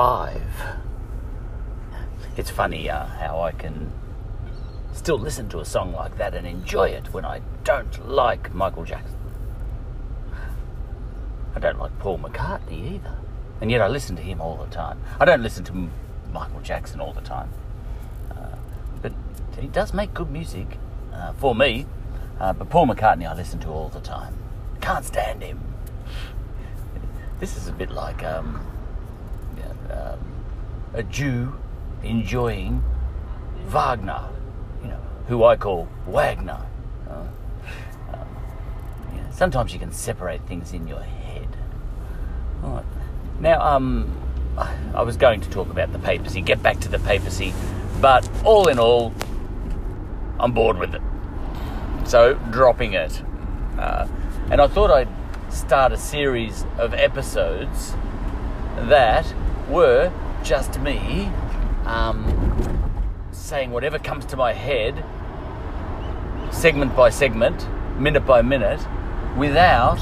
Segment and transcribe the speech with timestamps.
[0.00, 0.40] 5.
[2.38, 3.92] It's funny uh, how I can
[4.94, 8.86] still listen to a song like that and enjoy it when I don't like Michael
[8.86, 9.18] Jackson.
[11.54, 13.18] I don't like Paul McCartney either.
[13.60, 15.02] And yet I listen to him all the time.
[15.20, 15.90] I don't listen to
[16.32, 17.50] Michael Jackson all the time.
[18.30, 18.56] Uh,
[19.02, 19.12] but
[19.58, 20.78] he does make good music
[21.12, 21.84] uh, for me.
[22.40, 24.32] Uh, but Paul McCartney I listen to all the time.
[24.80, 25.60] Can't stand him.
[27.38, 28.66] This is a bit like um,
[30.92, 31.54] a Jew
[32.02, 32.82] enjoying
[33.66, 34.28] Wagner,
[34.82, 36.66] you know, who I call Wagner.
[37.08, 37.26] Uh,
[38.12, 38.28] um,
[39.30, 41.48] sometimes you can separate things in your head.
[42.64, 42.84] All right.
[43.38, 44.16] Now, um,
[44.94, 47.54] I was going to talk about the papacy, get back to the papacy,
[48.00, 49.14] but all in all,
[50.38, 51.02] I'm bored with it.
[52.04, 53.22] So, dropping it.
[53.78, 54.08] Uh,
[54.50, 55.08] and I thought I'd
[55.50, 57.94] start a series of episodes
[58.76, 59.32] that
[59.68, 61.30] were just me
[61.84, 62.24] um,
[63.32, 65.04] saying whatever comes to my head,
[66.52, 67.66] segment by segment,
[67.98, 68.80] minute by minute,
[69.36, 70.00] without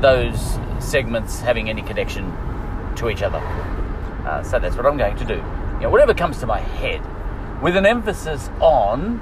[0.00, 2.24] those segments having any connection
[2.96, 3.38] to each other.
[4.26, 5.34] Uh, so that's what I'm going to do.
[5.34, 7.00] You know, whatever comes to my head,
[7.62, 9.20] with an emphasis on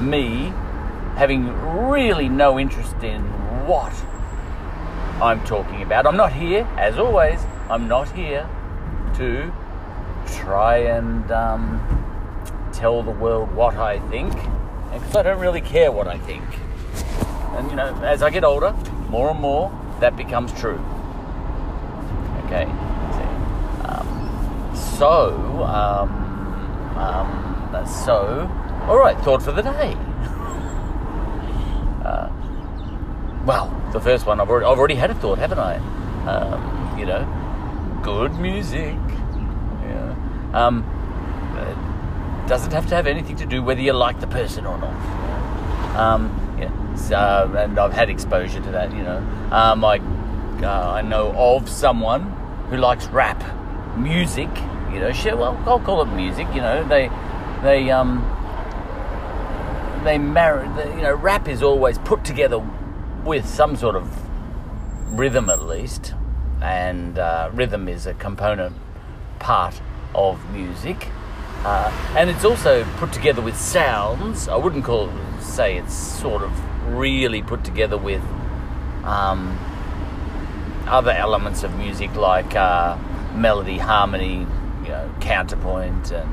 [0.00, 0.52] me
[1.16, 1.48] having
[1.88, 3.22] really no interest in
[3.66, 3.92] what
[5.22, 6.06] I'm talking about.
[6.06, 8.48] I'm not here, as always, I'm not here
[9.16, 9.52] to
[10.26, 11.80] try and um,
[12.72, 14.32] tell the world what I think,
[14.92, 16.44] because I don't really care what I think.
[17.56, 18.74] And you know, as I get older,
[19.08, 19.70] more and more
[20.00, 20.80] that becomes true.
[22.44, 22.64] Okay.
[23.84, 26.10] Um, so, um,
[26.96, 28.50] um, so,
[28.86, 29.16] all right.
[29.24, 29.70] Thought for the day.
[32.04, 32.28] uh,
[33.46, 35.76] well, the first one I've already, I've already had a thought, haven't I?
[36.26, 37.26] Um, you know,
[38.02, 38.98] good music.
[40.54, 40.84] Um,
[42.46, 45.96] doesn't have to have anything to do whether you like the person or not.
[45.96, 46.94] Um, yeah.
[46.94, 48.92] So, and I've had exposure to that.
[48.92, 49.18] You know,
[49.50, 49.98] um, I
[50.62, 52.22] uh, I know of someone
[52.70, 53.42] who likes rap
[53.96, 54.48] music.
[54.92, 56.46] You know, well, I'll call it music.
[56.54, 57.10] You know, they
[57.62, 58.22] they um
[60.04, 60.66] they marry.
[60.96, 62.58] You know, rap is always put together
[63.24, 64.08] with some sort of
[65.18, 66.14] rhythm, at least
[66.64, 68.74] and uh, rhythm is a component
[69.38, 69.80] part
[70.14, 71.08] of music.
[71.64, 74.48] Uh, and it's also put together with sounds.
[74.48, 75.10] I wouldn't call
[75.40, 76.52] say it's sort of
[76.94, 78.22] really put together with
[79.04, 79.58] um,
[80.86, 82.98] other elements of music like uh,
[83.34, 84.46] melody, harmony,
[84.82, 86.30] you know, counterpoint, and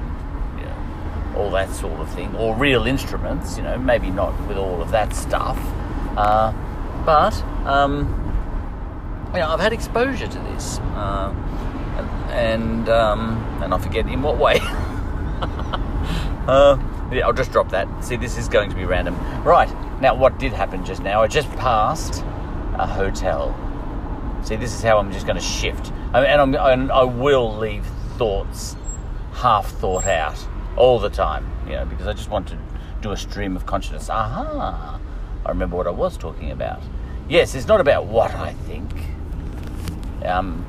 [0.59, 3.57] you know, all that sort of thing, or real instruments.
[3.57, 5.57] You know, maybe not with all of that stuff,
[6.17, 6.53] uh,
[7.05, 8.17] but um,
[9.33, 11.33] you know, I've had exposure to this, uh,
[12.31, 14.59] and um, and I forget in what way.
[16.47, 16.77] uh,
[17.11, 18.03] yeah, I'll just drop that.
[18.03, 19.15] See, this is going to be random.
[19.43, 19.69] Right
[20.01, 21.21] now, what did happen just now?
[21.21, 22.23] I just passed
[22.75, 23.55] a hotel.
[24.43, 27.55] See, this is how I'm just going to shift, I and, I'm, and I will
[27.57, 27.85] leave
[28.17, 28.75] thoughts
[29.33, 30.37] half thought out
[30.77, 32.57] all the time, you know, because I just want to
[33.01, 34.09] do a stream of consciousness.
[34.09, 34.99] Aha!
[35.45, 36.81] I remember what I was talking about.
[37.29, 38.91] Yes, it's not about what I think
[40.25, 40.65] um,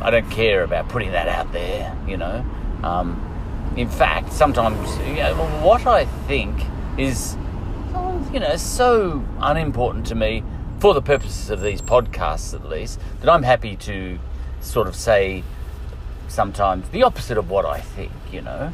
[0.00, 2.44] I don't care about putting that out there, you know.
[2.82, 3.22] Um,
[3.76, 6.56] in fact, sometimes you know, what I think
[6.98, 7.36] is,
[8.32, 10.42] you know, so unimportant to me
[10.78, 14.18] for the purposes of these podcasts, at least, that I'm happy to
[14.60, 15.42] sort of say
[16.28, 18.72] sometimes the opposite of what I think, you know.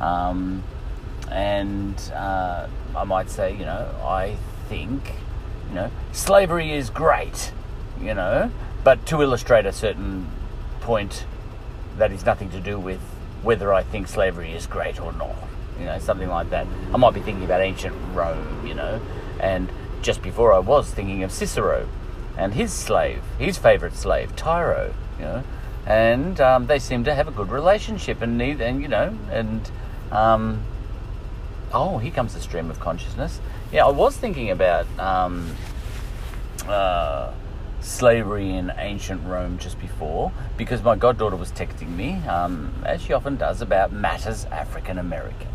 [0.00, 0.62] Um,
[1.30, 2.66] and uh,
[2.96, 4.36] I might say, you know, I
[4.68, 5.12] think,
[5.68, 7.52] you know, slavery is great,
[8.00, 8.50] you know,
[8.84, 10.28] but to illustrate a certain
[10.82, 11.24] point
[11.98, 13.00] that is nothing to do with
[13.42, 15.36] whether I think slavery is great or not.
[15.78, 16.66] You know, something like that.
[16.92, 19.00] I might be thinking about ancient Rome, you know,
[19.40, 19.68] and
[20.02, 21.88] just before I was thinking of Cicero
[22.36, 25.44] and his slave, his favourite slave, Tiro, you know,
[25.86, 29.70] and um, they seem to have a good relationship and need, and you know, and
[30.10, 30.62] um,
[31.72, 33.40] oh, here comes the stream of consciousness.
[33.72, 35.54] Yeah, I was thinking about um,
[36.66, 37.32] uh,
[37.82, 43.12] slavery in ancient Rome just before because my goddaughter was texting me, um, as she
[43.12, 45.48] often does, about matters African American.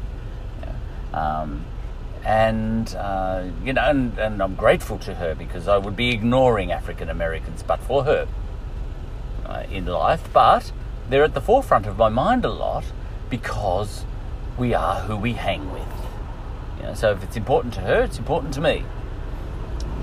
[1.14, 1.66] um,
[2.26, 6.72] and, uh, you know, and, and I'm grateful to her because I would be ignoring
[6.74, 8.28] African Americans but for her
[9.46, 10.28] uh, in life.
[10.34, 10.74] But
[11.10, 12.84] they're at the forefront of my mind a lot
[13.30, 14.04] because
[14.58, 15.88] we are who we hang with.
[16.78, 18.84] You know, so if it's important to her, it's important to me.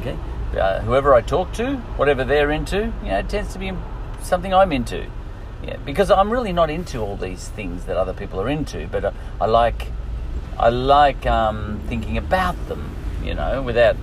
[0.00, 0.16] Okay?
[0.56, 3.72] Uh, whoever I talk to, whatever they're into, you know, it tends to be
[4.22, 5.06] something I'm into.
[5.62, 9.04] Yeah, because I'm really not into all these things that other people are into, but
[9.04, 9.86] uh, I like
[10.58, 13.96] I like um, thinking about them, you know, without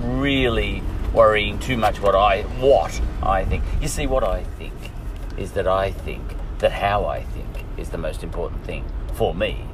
[0.00, 0.82] really
[1.12, 3.64] worrying too much what I what I think.
[3.80, 4.74] You see, what I think
[5.36, 6.22] is that I think
[6.58, 8.84] that how I think is the most important thing
[9.14, 9.64] for me.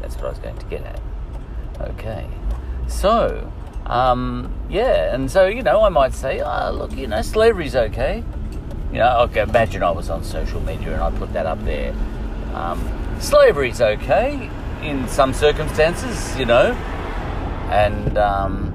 [0.00, 1.00] That's what I was going to get at.
[1.80, 2.26] Okay,
[2.88, 3.52] so
[3.88, 8.22] um, yeah, and so you know, I might say, oh, look, you know, slavery's okay.
[8.92, 11.94] You know, okay, imagine I was on social media and I put that up there.
[12.54, 12.80] Um,
[13.20, 14.50] slavery's okay
[14.82, 16.72] in some circumstances, you know,
[17.70, 18.74] and um,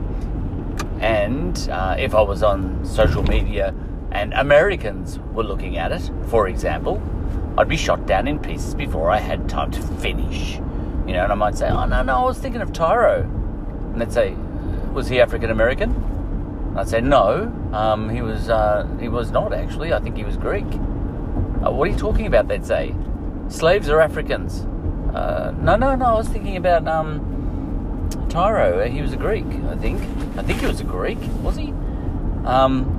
[0.99, 3.73] and uh, if I was on social media
[4.11, 7.01] and Americans were looking at it, for example,
[7.57, 10.55] I'd be shot down in pieces before I had time to finish.
[11.05, 14.01] You know, and I might say, "Oh no, no, I was thinking of Tiro," and
[14.01, 14.35] they'd say,
[14.93, 16.13] "Was he African American?"
[16.75, 17.51] I said, no.
[17.71, 18.49] Um, he was.
[18.49, 19.93] Uh, he was not actually.
[19.93, 20.65] I think he was Greek.
[20.65, 22.47] Uh, what are you talking about?
[22.47, 22.95] They'd say,
[23.47, 24.61] slaves are Africans.
[25.15, 26.05] Uh, no, no, no.
[26.05, 28.87] I was thinking about um, Tiro.
[28.89, 29.45] He was a Greek.
[29.45, 30.01] I think.
[30.35, 31.19] I think he was a Greek.
[31.43, 31.69] Was he?
[32.45, 32.89] Um,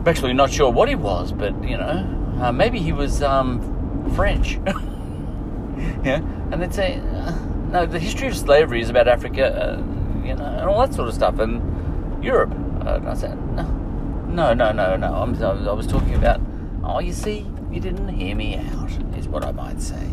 [0.00, 4.12] I'm actually not sure what he was, but you know, uh, maybe he was um,
[4.14, 4.58] French.
[6.04, 6.20] yeah,
[6.50, 7.30] and they'd say, uh,
[7.70, 7.86] no.
[7.86, 9.82] The history of slavery is about Africa,
[10.26, 12.52] uh, you know, and all that sort of stuff, and Europe.
[12.84, 13.64] Uh, and I said, no,
[14.28, 15.14] no, no, no, no.
[15.14, 16.40] I'm, I was talking about,
[16.84, 20.08] oh, you see, you didn't hear me out, is what I might say.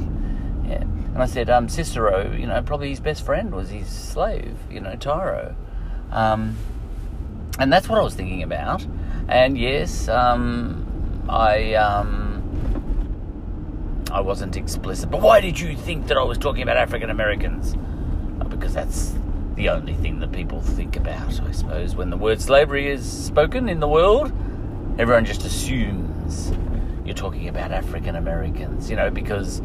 [0.66, 0.82] Yeah.
[0.82, 4.80] And I said, um, Cicero, you know, probably his best friend was his slave, you
[4.80, 5.56] know, Tiro.
[6.12, 6.56] Um,
[7.60, 8.86] and that's what I was thinking about.
[9.28, 12.42] And yes, um, I, um,
[14.12, 15.12] I wasn't explicit.
[15.12, 17.76] But why did you think that I was talking about African Americans?
[18.40, 19.14] Uh, because that's
[19.56, 21.96] the only thing that people think about, I suppose.
[21.96, 24.32] When the word slavery is spoken in the world,
[24.98, 26.52] everyone just assumes
[27.06, 29.62] you're talking about African Americans, you know, because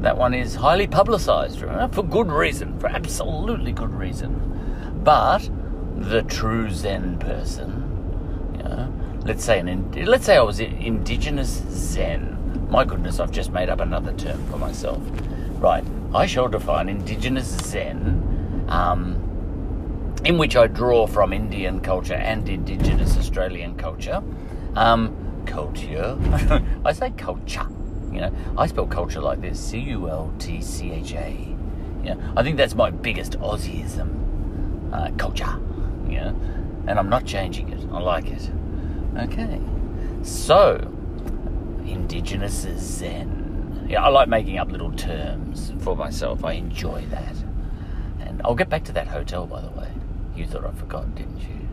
[0.00, 5.00] that one is highly publicized for good reason, for absolutely good reason.
[5.04, 5.48] But
[5.96, 8.92] the true Zen person, you know,
[9.24, 12.68] let's say an let's say I was indigenous Zen.
[12.70, 15.02] My goodness, I've just made up another term for myself.
[15.60, 15.84] Right,
[16.14, 19.19] I shall define indigenous Zen um,
[20.24, 24.22] in which I draw from Indian culture and Indigenous Australian culture.
[24.74, 26.18] Um, culture.
[26.84, 27.66] I say culture.
[28.12, 31.56] You know, I spell culture like this: C U L T C H A.
[32.04, 34.92] Yeah, I think that's my biggest Aussieism.
[34.92, 35.58] Uh, culture.
[36.08, 36.32] Yeah,
[36.86, 37.86] and I'm not changing it.
[37.92, 38.50] I like it.
[39.16, 39.60] Okay,
[40.22, 40.76] so
[41.86, 43.86] Indigenous is Zen.
[43.88, 46.44] Yeah, I like making up little terms for myself.
[46.44, 47.34] I enjoy that.
[48.20, 49.88] And I'll get back to that hotel, by the way.
[50.34, 51.68] You thought I forgot, didn't you?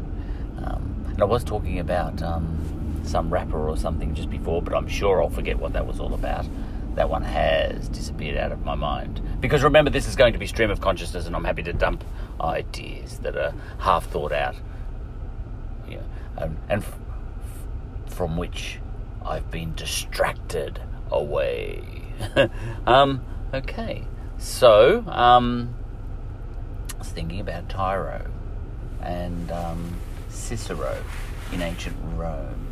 [0.63, 4.87] Um, and I was talking about um, some rapper or something just before, but I'm
[4.87, 6.45] sure I'll forget what that was all about.
[6.95, 9.21] That one has disappeared out of my mind.
[9.39, 12.03] Because remember, this is going to be stream of consciousness, and I'm happy to dump
[12.41, 14.55] ideas that are half thought out.
[15.87, 16.01] Yeah,
[16.37, 16.99] and, and f-
[18.07, 18.79] from which
[19.23, 20.81] I've been distracted
[21.11, 21.83] away.
[22.87, 23.21] um,
[23.53, 24.03] okay,
[24.39, 25.75] so um,
[26.95, 28.31] I was thinking about Tiro
[29.01, 29.93] and um,
[30.29, 31.03] Cicero
[31.51, 32.67] in ancient Rome,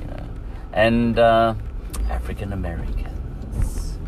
[0.00, 0.24] you know,
[0.72, 1.54] and uh,
[2.10, 3.98] African Americans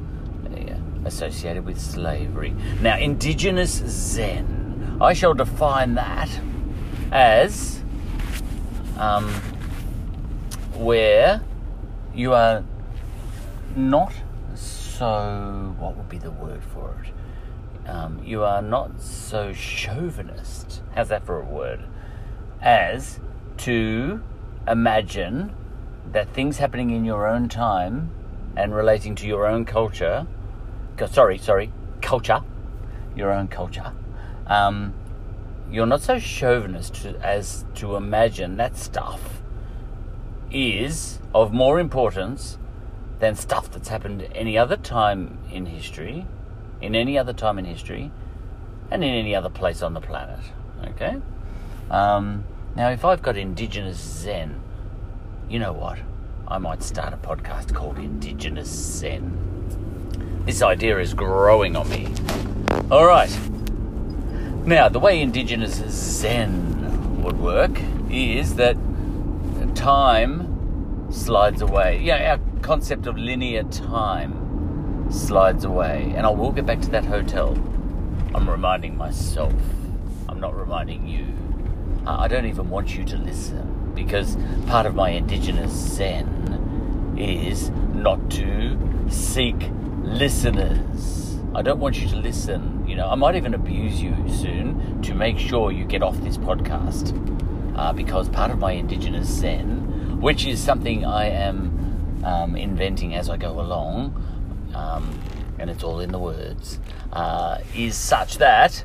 [0.56, 2.54] yeah, associated with slavery.
[2.80, 6.30] Now, indigenous Zen, I shall define that
[7.12, 7.82] as
[8.98, 9.28] um,
[10.74, 11.42] where
[12.14, 12.64] you are
[13.76, 14.12] not
[14.54, 15.74] so.
[15.78, 17.12] What would be the word for it?
[17.86, 20.63] um, you are not so chauvinist,
[20.94, 21.80] how's that for a word,
[22.60, 23.20] as
[23.58, 24.22] to
[24.66, 25.54] imagine
[26.12, 28.10] that things happening in your own time
[28.56, 30.26] and relating to your own culture,
[31.10, 32.40] sorry, sorry, culture,
[33.16, 33.92] your own culture,
[34.46, 34.94] um,
[35.70, 39.42] you're not so chauvinist as to imagine that stuff
[40.50, 42.58] is of more importance
[43.18, 46.26] than stuff that's happened any other time in history
[46.84, 48.10] in any other time in history
[48.90, 50.38] and in any other place on the planet.
[50.88, 51.20] Okay?
[51.90, 52.44] Um,
[52.76, 54.60] now, if I've got Indigenous Zen,
[55.48, 55.98] you know what?
[56.48, 60.42] I might start a podcast called Indigenous Zen.
[60.44, 62.08] This idea is growing on me.
[62.90, 63.30] All right.
[64.66, 68.76] Now, the way Indigenous Zen would work is that
[69.74, 72.00] time slides away.
[72.02, 77.04] Yeah, our concept of linear time slides away, and I will get back to that
[77.04, 77.52] hotel.
[78.34, 79.52] I'm reminding myself.
[80.34, 81.28] I'm not reminding you.
[82.08, 84.36] I don't even want you to listen because
[84.66, 88.76] part of my indigenous Zen is not to
[89.08, 89.70] seek
[90.02, 91.38] listeners.
[91.54, 92.84] I don't want you to listen.
[92.84, 96.36] You know, I might even abuse you soon to make sure you get off this
[96.36, 97.14] podcast.
[97.76, 103.30] Uh, because part of my indigenous Zen, which is something I am um, inventing as
[103.30, 104.20] I go along,
[104.74, 105.16] um,
[105.60, 106.80] and it's all in the words,
[107.12, 108.84] uh, is such that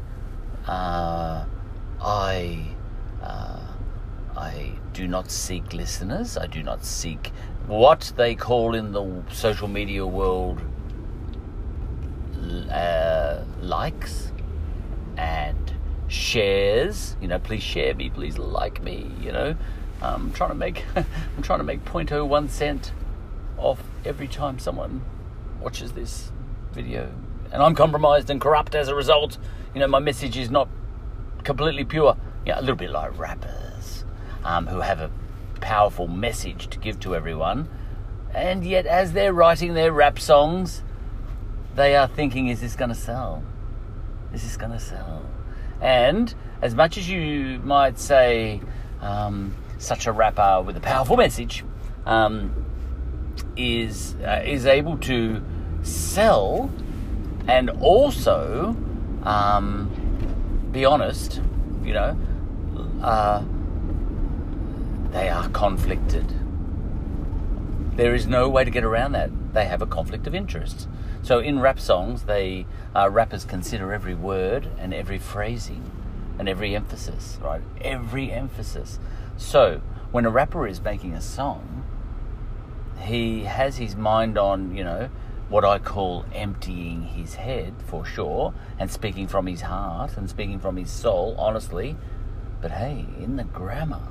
[0.69, 1.45] uh,
[1.99, 2.63] I
[3.23, 3.59] uh,
[4.37, 6.37] I do not seek listeners.
[6.37, 7.31] I do not seek
[7.65, 10.61] what they call in the social media world
[12.69, 14.31] uh, likes
[15.17, 15.73] and
[16.07, 17.15] shares.
[17.19, 19.11] You know, please share me, please like me.
[19.21, 19.55] You know,
[20.03, 22.91] I'm trying to make I'm trying to make 0.01 cent
[23.57, 25.01] off every time someone
[25.59, 26.31] watches this
[26.73, 27.11] video,
[27.51, 29.37] and I'm compromised and corrupt as a result.
[29.73, 30.67] You know, my message is not
[31.43, 32.17] completely pure.
[32.45, 34.05] Yeah, a little bit like rappers
[34.43, 35.11] um, who have a
[35.61, 37.69] powerful message to give to everyone,
[38.33, 40.83] and yet as they're writing their rap songs,
[41.75, 43.43] they are thinking, "Is this going to sell?
[44.33, 45.23] Is this going to sell?"
[45.81, 48.61] And as much as you might say,
[49.01, 51.63] um, such a rapper with a powerful message
[52.05, 52.65] um,
[53.55, 55.41] is uh, is able to
[55.83, 56.69] sell
[57.49, 58.77] and also
[59.23, 59.89] um,
[60.71, 61.41] be honest,
[61.83, 62.17] you know,
[63.01, 63.43] uh,
[65.11, 66.31] they are conflicted.
[67.95, 69.31] There is no way to get around that.
[69.53, 70.87] They have a conflict of interest.
[71.23, 75.91] So in rap songs, they uh, rappers consider every word and every phrasing
[76.37, 77.61] and every emphasis, right?
[77.81, 78.99] Every emphasis.
[79.37, 81.83] So when a rapper is making a song,
[83.01, 85.09] he has his mind on, you know,
[85.49, 90.59] what I call emptying his head for sure, and speaking from his heart and speaking
[90.59, 91.95] from his soul, honestly.
[92.61, 94.01] But hey, in the grammar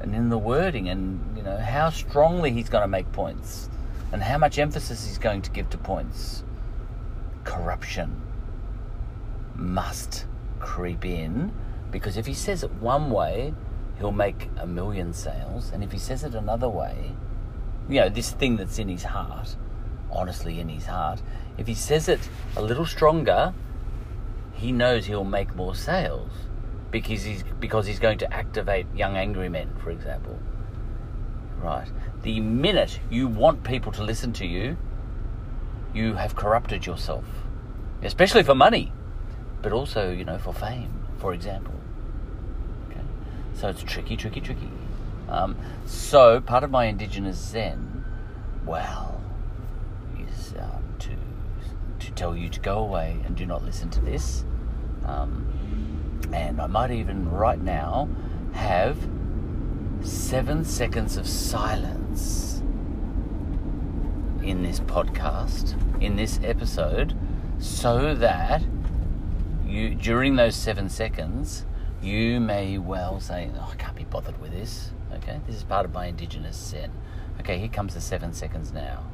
[0.00, 3.68] and in the wording, and you know how strongly he's going to make points,
[4.12, 6.44] and how much emphasis he's going to give to points.
[7.44, 8.22] Corruption
[9.56, 10.26] must
[10.58, 11.52] creep in
[11.90, 13.52] because if he says it one way,
[13.98, 17.12] he'll make a million sales, and if he says it another way,
[17.88, 19.56] you know, this thing that's in his heart
[20.12, 21.22] honestly in his heart,
[21.58, 22.20] if he says it
[22.56, 23.54] a little stronger,
[24.52, 26.32] he knows he'll make more sales
[26.90, 30.38] because he's because he's going to activate young angry men, for example.
[31.62, 31.88] Right.
[32.22, 34.76] The minute you want people to listen to you,
[35.94, 37.24] you have corrupted yourself,
[38.02, 38.92] especially for money,
[39.62, 41.74] but also you know for fame, for example.
[42.90, 43.00] Okay.
[43.54, 44.70] So it's tricky, tricky, tricky.
[45.28, 48.04] Um, so part of my indigenous Zen,
[48.66, 49.20] well,
[50.58, 51.10] um, to
[52.10, 54.44] to tell you to go away and do not listen to this.
[55.04, 58.08] Um, and I might even right now
[58.52, 58.96] have
[60.02, 62.62] seven seconds of silence
[64.42, 67.16] in this podcast, in this episode,
[67.58, 68.62] so that
[69.66, 71.64] you during those seven seconds
[72.02, 74.90] you may well say, oh, I can't be bothered with this.
[75.16, 76.90] Okay, this is part of my indigenous Zen.
[77.40, 79.04] Okay, here comes the seven seconds now.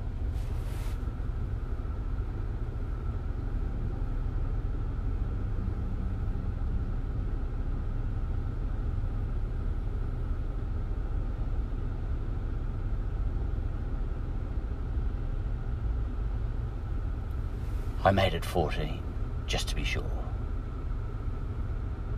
[18.06, 19.02] I made it 14,
[19.48, 20.04] just to be sure.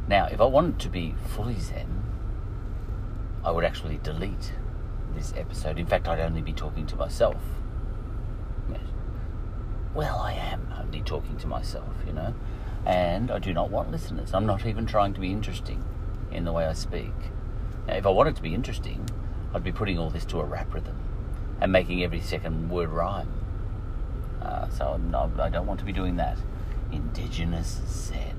[0.07, 2.03] Now, if I wanted to be fully Zen,
[3.43, 4.53] I would actually delete
[5.15, 5.79] this episode.
[5.79, 7.41] In fact, I'd only be talking to myself.
[9.95, 12.35] Well, I am only talking to myself, you know,
[12.85, 14.35] and I do not want listeners.
[14.35, 15.83] I'm not even trying to be interesting
[16.31, 17.15] in the way I speak.
[17.87, 19.09] Now, if I wanted to be interesting,
[19.55, 20.99] I'd be putting all this to a rap rhythm
[21.63, 23.33] and making every second word rhyme.
[24.43, 26.39] Uh, so not, I don't want to be doing that.
[26.93, 28.37] Indigenous Zen.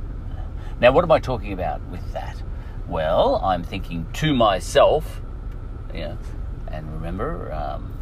[0.79, 2.41] Now, what am I talking about with that?
[2.87, 5.21] Well, I'm thinking to myself,
[5.93, 6.15] yeah,
[6.67, 7.93] and remember, um,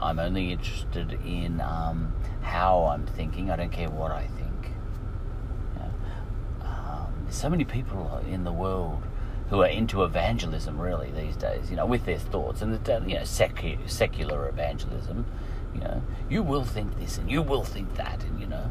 [0.00, 3.50] I'm only interested in um, how I'm thinking.
[3.50, 4.72] I don't care what I think.
[6.60, 9.02] um, there's so many people in the world
[9.48, 11.70] who are into evangelism, really, these days.
[11.70, 15.24] You know, with their thoughts and the, you know secu- secular evangelism.
[15.76, 18.70] You know, you will think this and you will think that, and you know,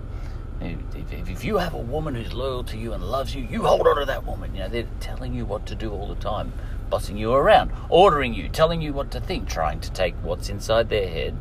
[0.60, 3.64] if, if, if, you have a woman who's loyal to you and loves you, you
[3.64, 4.56] hold on to that woman.
[4.56, 6.52] You know, they're telling you what to do all the time,
[6.90, 10.90] bossing you around, ordering you, telling you what to think, trying to take what's inside
[10.90, 11.38] their head,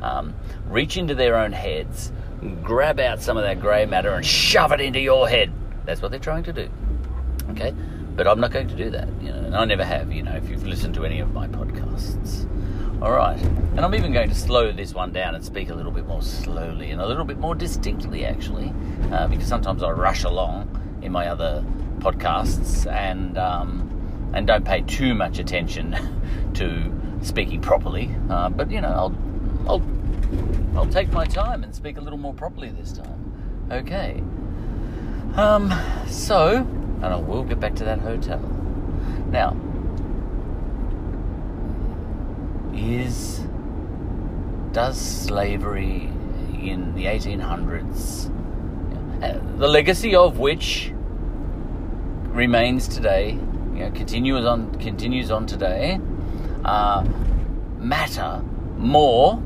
[0.00, 0.34] um,
[0.68, 2.12] reach into their own heads,
[2.62, 5.52] grab out some of that grey matter and shove it into your head.
[5.86, 6.70] That's what they're trying to do.
[7.50, 7.74] Okay,
[8.14, 9.08] but I'm not going to do that.
[9.20, 10.12] You know, and I never have.
[10.12, 12.46] You know, if you've listened to any of my podcasts
[13.02, 13.40] All right.
[13.40, 16.20] And I'm even going to slow this one down and speak a little bit more
[16.20, 18.74] slowly and a little bit more distinctly, actually,
[19.10, 21.64] uh, because sometimes I rush along in my other
[22.00, 25.96] podcasts and um, and don't pay too much attention
[26.54, 26.92] to
[27.22, 28.14] speaking properly.
[28.28, 29.16] Uh, but you know, I'll
[29.66, 29.82] I'll
[30.76, 33.68] I'll take my time and speak a little more properly this time.
[33.70, 34.22] Okay.
[35.36, 35.72] Um.
[36.06, 38.40] So, and I will get back to that hotel.
[39.30, 39.56] Now,
[42.74, 43.40] is
[44.72, 46.10] does slavery
[46.62, 48.30] in the 1800s,
[49.22, 50.92] uh, the legacy of which
[52.28, 53.32] remains today,
[53.74, 56.00] you know, continues on continues on today,
[56.64, 57.04] uh,
[57.78, 58.42] matter
[58.76, 59.42] more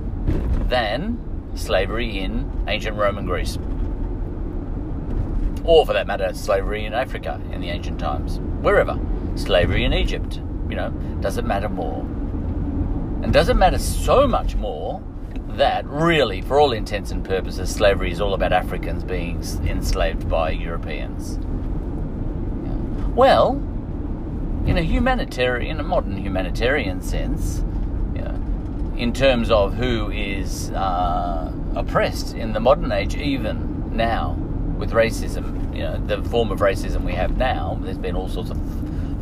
[0.68, 1.18] than
[1.54, 3.58] slavery in ancient Roman Greece,
[5.64, 8.98] or for that matter, slavery in Africa in the ancient times, wherever,
[9.36, 10.40] slavery in Egypt.
[10.68, 10.90] You know,
[11.20, 12.06] does it matter more?
[13.24, 15.02] And does it matter so much more
[15.56, 20.50] that really, for all intents and purposes, slavery is all about Africans being enslaved by
[20.50, 21.38] Europeans?
[23.16, 23.52] Well,
[24.66, 27.64] in a humanitarian, in a modern humanitarian sense,
[28.14, 28.38] you know,
[28.94, 34.32] in terms of who is uh, oppressed in the modern age, even now
[34.76, 37.78] with racism, you know, the form of racism we have now.
[37.80, 38.58] There's been all sorts of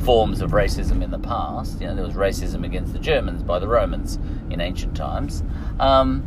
[0.04, 1.80] forms of racism in the past.
[1.80, 4.18] You know, there was racism against the Germans by the Romans
[4.50, 5.42] in ancient times.
[5.78, 6.26] Um,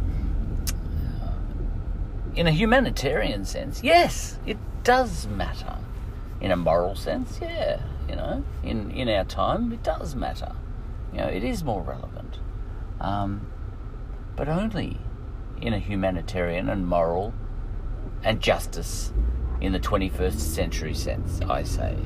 [2.36, 5.78] in a humanitarian sense, yes, it does matter.
[6.42, 10.54] In a moral sense, yeah, you know, in, in our time, it does matter.
[11.14, 12.40] You know, it is more relevant.
[13.00, 13.48] Um,
[14.36, 15.00] but only
[15.62, 17.34] in a humanitarian and moral
[18.24, 19.14] and justice
[19.62, 21.98] in the 21st century sense, I say.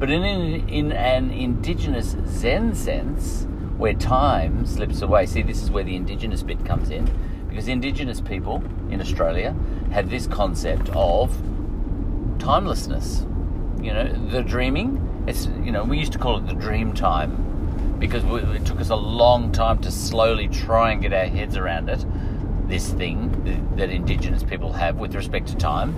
[0.00, 5.70] But in, in, in an indigenous Zen sense, where time slips away, see, this is
[5.70, 7.08] where the indigenous bit comes in,
[7.48, 9.54] because indigenous people in Australia
[9.92, 11.30] have this concept of
[12.38, 13.26] timelessness.
[13.82, 17.96] You know, the dreaming, it's, you know, we used to call it the dream time
[17.98, 21.90] because it took us a long time to slowly try and get our heads around
[21.90, 22.04] it.
[22.68, 25.94] This thing that Indigenous people have with respect to time,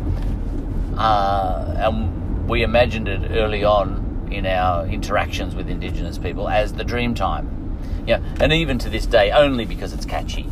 [0.98, 6.84] uh, and we imagined it early on in our interactions with Indigenous people as the
[6.84, 7.78] dream time.
[8.06, 10.48] Yeah, and even to this day, only because it's catchy.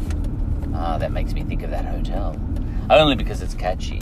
[0.75, 2.37] Ah, that makes me think of that hotel.
[2.89, 4.01] Only because it's catchy,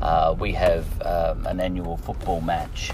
[0.00, 2.92] uh, we have um, an annual football match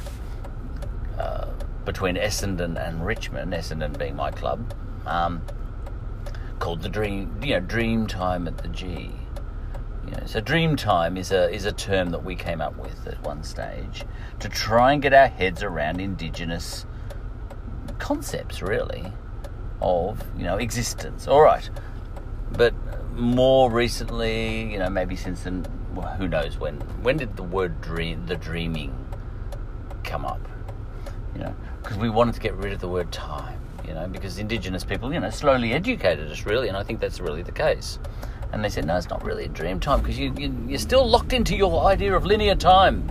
[1.18, 1.46] uh,
[1.84, 4.74] between Essendon and Richmond, Essendon being my club,
[5.06, 5.42] um,
[6.58, 9.10] called the Dream, you know, Dream Time at the G.
[10.06, 13.06] You know, so Dream Time is a is a term that we came up with
[13.06, 14.04] at one stage
[14.40, 16.86] to try and get our heads around Indigenous
[17.98, 19.12] concepts, really,
[19.80, 21.28] of you know existence.
[21.28, 21.68] All right,
[22.52, 22.74] but
[23.14, 25.66] more recently, you know, maybe since then,
[26.16, 26.76] who knows when?
[27.02, 28.96] When did the word dream, the dreaming,
[30.02, 30.40] come up?
[31.34, 33.60] You know, because we wanted to get rid of the word time.
[33.86, 37.20] You know, because Indigenous people, you know, slowly educated us really, and I think that's
[37.20, 37.98] really the case.
[38.52, 41.08] And they said, no, it's not really a dream time because you, you you're still
[41.08, 43.08] locked into your idea of linear time.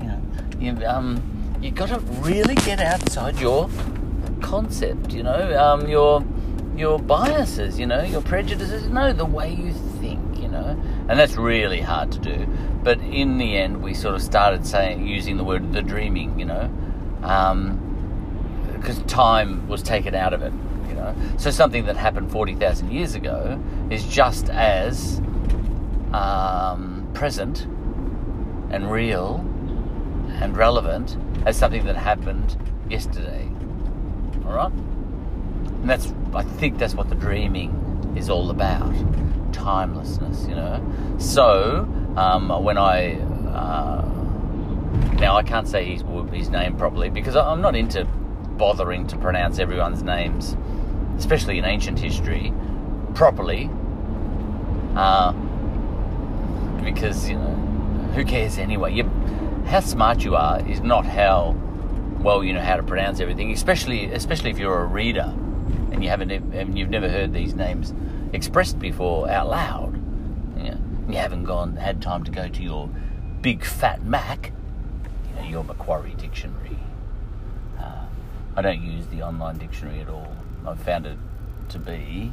[0.00, 3.68] You know, you um, you got to really get outside your
[4.40, 5.12] concept.
[5.12, 6.24] You know, um, your
[6.76, 11.36] your biases, you know, your prejudices, no, the way you think, you know, and that's
[11.36, 12.46] really hard to do.
[12.82, 16.46] But in the end, we sort of started saying using the word the dreaming, you
[16.46, 16.68] know,
[17.20, 20.52] because um, time was taken out of it,
[21.04, 21.14] know.
[21.38, 25.20] So something that happened forty thousand years ago is just as
[26.12, 27.66] um, present
[28.70, 29.44] and real
[30.40, 32.56] and relevant as something that happened
[32.88, 33.48] yesterday.
[34.46, 34.72] All right.
[34.72, 38.94] And that's, I think that's what the dreaming is all about
[39.52, 40.82] timelessness, you know.
[41.18, 41.86] So,
[42.16, 43.14] um, when I,
[43.50, 44.02] uh,
[45.20, 48.04] now I can't say his, his name properly because I'm not into
[48.56, 50.56] bothering to pronounce everyone's names,
[51.16, 52.52] especially in ancient history,
[53.14, 53.70] properly.
[54.96, 55.32] Uh,
[56.82, 57.54] because, you know,
[58.14, 58.92] who cares anyway?
[58.92, 59.04] You,
[59.66, 61.56] how smart you are is not how
[62.20, 65.32] well you know how to pronounce everything, especially especially if you're a reader
[65.92, 67.92] and you haven't and you've never heard these names
[68.32, 70.00] expressed before out loud,
[70.56, 72.88] you, haven't gone had time to go to your
[73.42, 74.52] big fat Mac,
[75.28, 76.78] you know, your Macquarie dictionary.
[77.78, 78.06] Uh,
[78.56, 80.34] I don't use the online dictionary at all.
[80.66, 81.18] I've found it
[81.70, 82.32] to be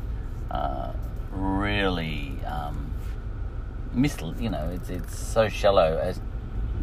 [0.50, 0.94] uh,
[1.32, 2.91] really um,
[3.94, 4.44] misleading.
[4.44, 6.22] You know, it's it's so shallow as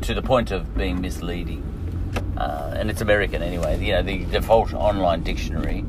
[0.03, 1.65] to the point of being misleading.
[2.37, 3.79] Uh, and it's American anyway.
[3.85, 5.85] You know, the default online dictionary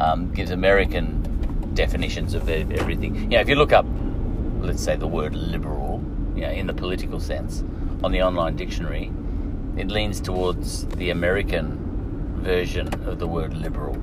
[0.00, 3.14] um, gives American definitions of everything.
[3.14, 3.86] You know, if you look up,
[4.60, 6.02] let's say, the word liberal,
[6.34, 7.62] you know, in the political sense,
[8.02, 9.12] on the online dictionary,
[9.76, 11.78] it leans towards the American
[12.42, 13.96] version of the word liberal.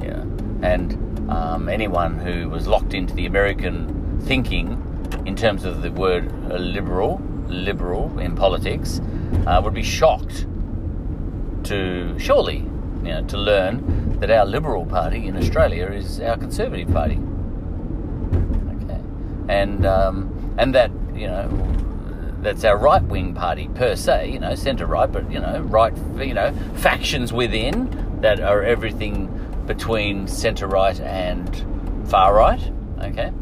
[0.00, 0.22] Yeah,
[0.62, 4.86] and um, anyone who was locked into the American thinking
[5.26, 9.00] in terms of the word uh, liberal, liberal in politics,
[9.46, 10.46] uh, would be shocked
[11.64, 16.90] to surely, you know, to learn that our Liberal Party in Australia is our Conservative
[16.92, 17.18] Party.
[18.82, 19.00] Okay,
[19.48, 21.48] and um, and that you know
[22.42, 25.92] that's our right wing party per se, you know, centre right, but you know, right,
[26.18, 29.28] you know, factions within that are everything
[29.70, 31.64] between centre right and
[32.10, 32.60] far right.
[33.02, 33.32] Okay,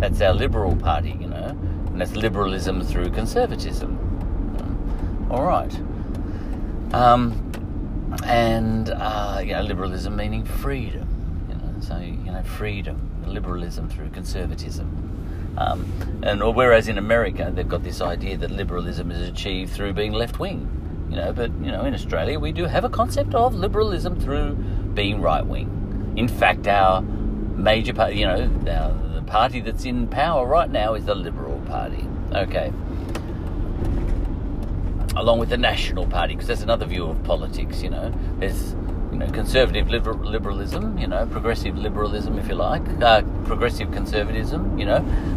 [0.00, 1.48] that's our Liberal Party, you know,
[1.88, 3.92] and that's liberalism through conservatism.
[5.30, 5.74] All right.
[6.94, 7.52] Um,
[8.24, 11.06] and uh, you know, liberalism meaning freedom.
[11.50, 14.88] You know, so you know, freedom, liberalism through conservatism.
[15.58, 15.84] Um,
[16.22, 20.38] and whereas in America they've got this idea that liberalism is achieved through being left
[20.38, 21.06] wing.
[21.10, 24.56] You know, but you know, in Australia we do have a concept of liberalism through
[24.94, 26.14] being right wing.
[26.16, 30.94] In fact, our major party, you know, our, the party that's in power right now
[30.94, 32.06] is the Liberal Party.
[32.32, 32.72] Okay
[35.16, 37.82] along with the National Party, because that's another view of politics.
[37.82, 38.72] You know, there's
[39.12, 44.78] you know conservative liber- liberalism, you know, progressive liberalism, if you like, uh, progressive conservatism.
[44.78, 44.96] You know,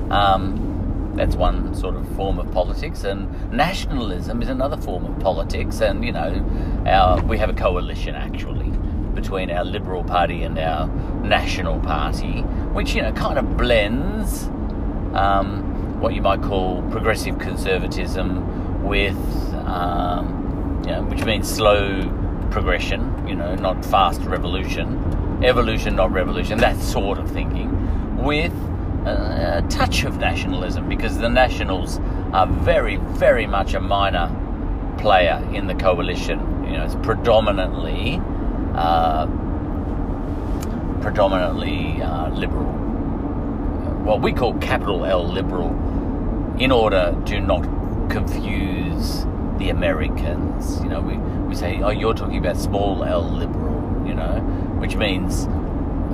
[0.10, 5.82] um, that's one sort of form of politics, and nationalism is another form of politics.
[5.82, 8.72] And you know, our we have a coalition actually
[9.18, 10.88] between our Liberal Party and our
[11.24, 12.42] National Party,
[12.74, 14.44] which you know kind of blends
[15.14, 19.18] um, what you might call progressive conservatism with
[19.66, 22.08] um, you know, which means slow
[22.52, 24.88] progression, you know, not fast revolution,
[25.44, 27.70] evolution, not revolution, that sort of thinking,
[28.24, 28.54] with
[29.06, 32.00] a, a touch of nationalism, because the Nationals
[32.34, 34.30] are very, very much a minor
[35.00, 36.40] player in the coalition.
[36.66, 38.22] You know, it's predominantly,
[38.78, 39.26] uh,
[41.02, 42.74] predominantly uh, liberal.
[44.04, 45.70] What we call capital L liberal,
[46.60, 47.64] in order to not
[48.10, 49.26] confuse
[49.58, 50.80] the Americans.
[50.82, 54.40] You know, we, we say, oh, you're talking about small L liberal, you know,
[54.80, 55.48] which means,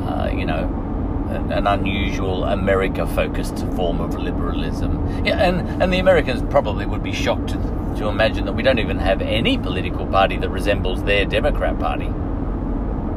[0.08, 0.80] uh, you know,
[1.52, 5.26] an unusual America focused form of liberalism.
[5.26, 7.58] Yeah, and, and the Americans probably would be shocked to,
[7.98, 12.12] to imagine that we don't even have any political party that resembles their Democrat Party.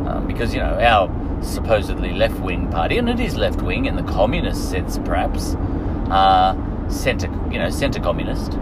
[0.07, 1.11] Um, because, you know, our
[1.43, 5.55] supposedly left wing party, and it is left wing in the communist sense perhaps,
[6.11, 6.55] uh,
[6.89, 8.53] centre, you know, centre communist,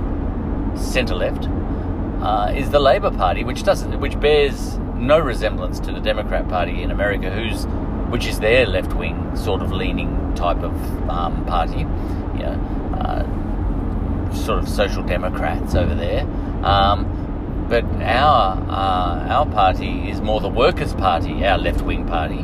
[0.74, 1.46] centre left,
[2.22, 6.82] uh, is the Labor Party, which doesn't, which bears no resemblance to the Democrat Party
[6.82, 7.66] in America, who's,
[8.10, 10.74] which is their left wing sort of leaning type of
[11.10, 12.58] um, party, you know,
[12.98, 16.22] uh, sort of social democrats over there.
[16.64, 17.13] Um,
[17.68, 22.40] but our uh, our party is more the Workers' Party, our left wing party,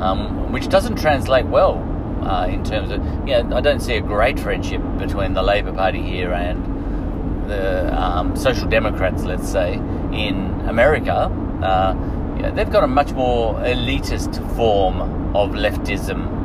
[0.00, 1.78] um, which doesn't translate well
[2.22, 5.72] uh, in terms of, you know, I don't see a great friendship between the Labor
[5.72, 11.30] Party here and the um, Social Democrats, let's say, in America,
[11.62, 16.42] uh, they've got a much more elitist form of leftism,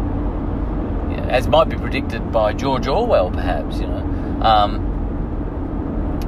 [1.30, 3.80] as might be predicted by George Orwell, perhaps.
[3.80, 4.89] You know, um,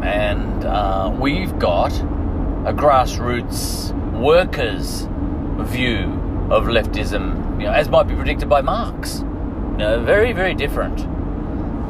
[0.03, 5.07] and uh, we've got a grassroots workers'
[5.69, 6.05] view
[6.51, 9.19] of leftism, you know, as might be predicted by Marx.
[9.19, 10.99] You know, very, very different.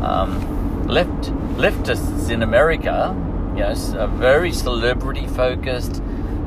[0.04, 1.10] Um, left
[1.58, 3.16] leftists in America,
[3.56, 6.02] yes, are very celebrity focused,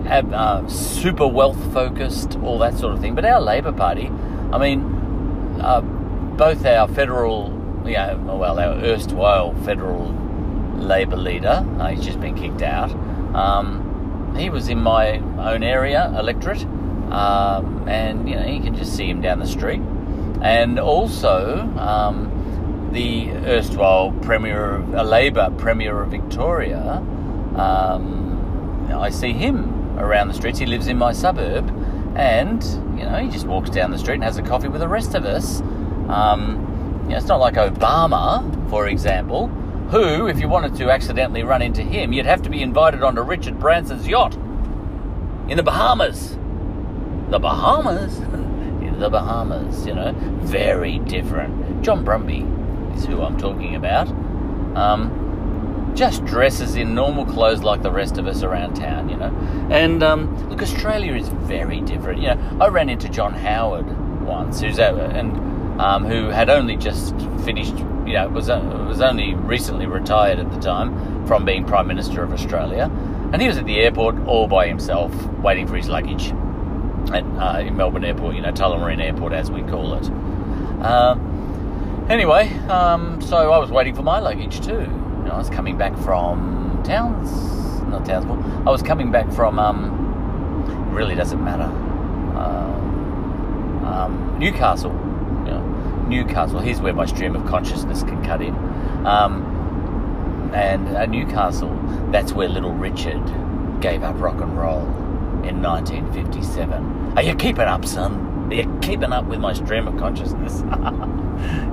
[0.07, 3.15] uh, super wealth focused, all that sort of thing.
[3.15, 4.11] But our Labor Party,
[4.53, 7.53] I mean, uh, both our federal,
[7.87, 10.13] yeah, well, our erstwhile federal
[10.79, 12.91] Labor leader, uh, he's just been kicked out.
[13.35, 16.65] Um, he was in my own area electorate,
[17.13, 19.81] um, and you know you can just see him down the street.
[20.43, 27.03] And also, um, the erstwhile Premier, of, a Labor Premier of Victoria,
[27.57, 30.59] um, I see him around the streets.
[30.59, 31.69] He lives in my suburb,
[32.17, 32.63] and
[32.99, 35.15] you know he just walks down the street and has a coffee with the rest
[35.15, 35.61] of us.
[36.09, 39.51] Um, you know, it's not like Obama, for example,
[39.91, 43.23] who, if you wanted to accidentally run into him, you'd have to be invited onto
[43.23, 44.35] Richard Branson's yacht
[45.49, 46.37] in the Bahamas.
[47.31, 48.21] The Bahamas?
[48.99, 51.83] the Bahamas, you know, very different.
[51.83, 54.09] John Brumby is who I'm talking about.
[54.77, 59.33] Um, just dresses in normal clothes like the rest of us around town, you know.
[59.71, 62.21] And um, look, Australia is very different.
[62.21, 63.87] You know, I ran into John Howard
[64.23, 69.01] once, who's out, and um, who had only just finished, you know, was, uh, was
[69.01, 72.91] only recently retired at the time from being Prime Minister of Australia.
[73.33, 76.33] And he was at the airport all by himself, waiting for his luggage
[77.13, 80.09] at uh, in Melbourne Airport, you know, Tullamarine Airport as we call it.
[80.81, 81.17] Uh,
[82.09, 84.73] anyway, um, so I was waiting for my luggage too.
[84.73, 87.31] You know, I was coming back from Towns,
[87.89, 88.43] not Townsville.
[88.67, 89.59] I was coming back from.
[89.59, 90.05] Um,
[90.95, 91.65] really doesn't matter.
[92.37, 92.71] Uh,
[93.87, 94.93] um, Newcastle.
[96.09, 96.61] Newcastle.
[96.61, 98.55] Here's where my stream of consciousness can cut in.
[99.07, 101.77] Um, and at Newcastle,
[102.11, 103.23] that's where Little Richard
[103.81, 104.83] gave up rock and roll
[105.45, 107.15] in 1957.
[107.17, 108.49] Are you keeping up, son?
[108.51, 110.63] Are you keeping up with my stream of consciousness?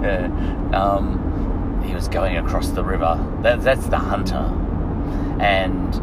[0.01, 0.29] yeah.
[0.73, 3.17] um, he was going across the river.
[3.41, 4.49] That, that's the hunter.
[5.39, 5.95] And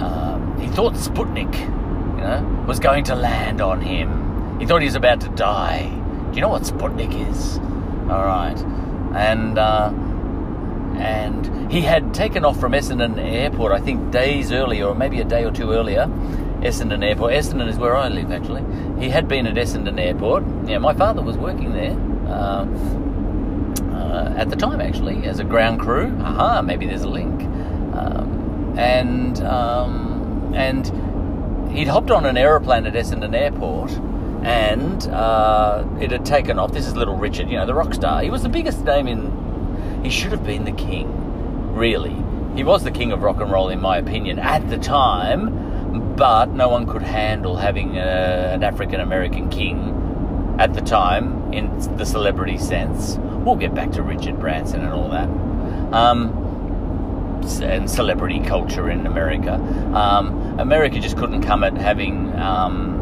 [0.00, 4.58] um, he thought Sputnik, you know, was going to land on him.
[4.58, 5.95] He thought he was about to die.
[6.36, 7.56] You know what Sputnik is?
[8.10, 8.58] All right.
[9.14, 9.90] And uh,
[10.98, 15.24] and he had taken off from Essendon Airport, I think days earlier, or maybe a
[15.24, 16.06] day or two earlier.
[16.60, 17.32] Essendon Airport.
[17.32, 18.62] Essendon is where I live, actually.
[19.02, 20.44] He had been at Essendon Airport.
[20.66, 21.92] Yeah, my father was working there
[22.28, 22.66] uh,
[23.94, 26.14] uh, at the time, actually, as a ground crew.
[26.20, 27.44] Aha, maybe there's a link.
[27.94, 33.90] Um, and um, and he'd hopped on an aeroplane at Essendon Airport
[34.46, 36.70] and uh, it had taken off.
[36.70, 38.22] This is Little Richard, you know, the rock star.
[38.22, 42.14] He was the biggest name in he should have been the king, really.
[42.54, 46.50] He was the king of rock and roll, in my opinion, at the time, but
[46.50, 52.06] no one could handle having a, an African American king at the time in the
[52.06, 53.16] celebrity sense.
[53.18, 55.28] We'll get back to Richard Branson and all that.
[55.92, 56.44] Um,
[57.62, 59.54] and celebrity culture in America.
[59.92, 62.95] Um, America just couldn't come at having um,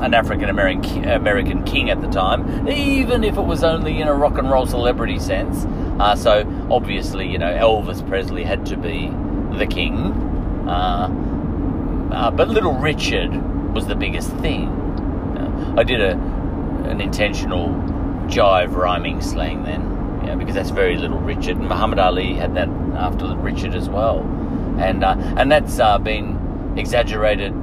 [0.00, 4.38] an African American king at the time, even if it was only in a rock
[4.38, 5.64] and roll celebrity sense.
[6.00, 9.08] Uh, so obviously, you know, Elvis Presley had to be
[9.56, 10.12] the king,
[10.68, 13.32] uh, uh, but Little Richard
[13.72, 14.68] was the biggest thing.
[14.68, 16.12] Uh, I did a
[16.84, 17.68] an intentional
[18.28, 19.82] jive rhyming slang then,
[20.26, 21.56] know, because that's very Little Richard.
[21.56, 24.20] And Muhammad Ali had that after Richard as well,
[24.78, 27.54] and uh, and that's uh, been exaggerated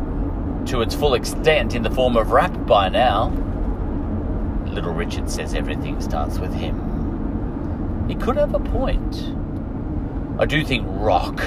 [0.68, 3.30] to its full extent in the form of rap by now.
[4.66, 8.06] Little Richard says everything starts with him.
[8.08, 9.34] He could have a point.
[10.40, 11.42] I do think rock,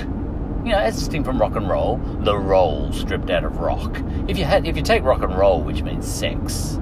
[0.65, 4.01] you know, as distinct from rock and roll, the roll stripped out of rock.
[4.29, 6.79] If you had, if you take rock and roll, which means sex,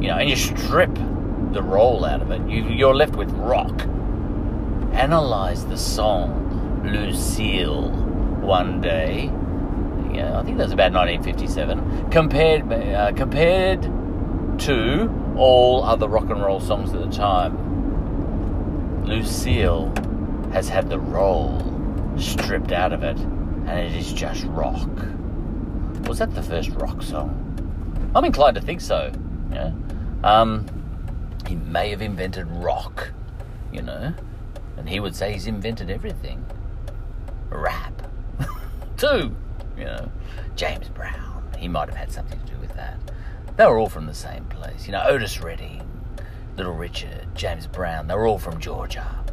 [0.00, 0.94] you know, and you strip
[1.52, 3.82] the roll out of it, you, you're left with rock.
[4.92, 7.90] Analyze the song Lucille
[8.40, 9.30] one day
[10.14, 12.10] yeah, I think that was about 1957.
[12.10, 13.82] Compared uh, compared
[14.60, 17.56] to all other rock and roll songs at the time,
[19.04, 19.92] Lucille
[20.52, 21.60] has had the roll
[22.16, 24.88] stripped out of it, and it is just rock.
[26.06, 27.40] Was that the first rock song?
[28.14, 29.10] I'm inclined to think so.
[29.52, 29.72] Yeah.
[30.22, 30.66] Um,
[31.48, 33.10] he may have invented rock,
[33.72, 34.14] you know,
[34.76, 36.44] and he would say he's invented everything.
[37.50, 38.08] Rap,
[38.96, 39.34] too
[39.76, 40.10] you know,
[40.56, 41.42] James Brown.
[41.58, 42.98] He might have had something to do with that.
[43.56, 44.86] They were all from the same place.
[44.86, 45.82] You know, Otis Redding,
[46.56, 48.06] Little Richard, James Brown.
[48.06, 49.24] They were all from Georgia.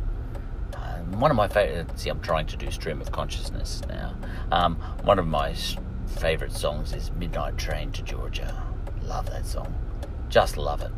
[0.75, 1.99] Um, one of my favorite.
[1.99, 4.15] See, I'm trying to do stream of consciousness now.
[4.51, 5.55] Um, one of my
[6.07, 8.63] favorite songs is Midnight Train to Georgia.
[9.03, 9.73] Love that song.
[10.29, 10.91] Just love it.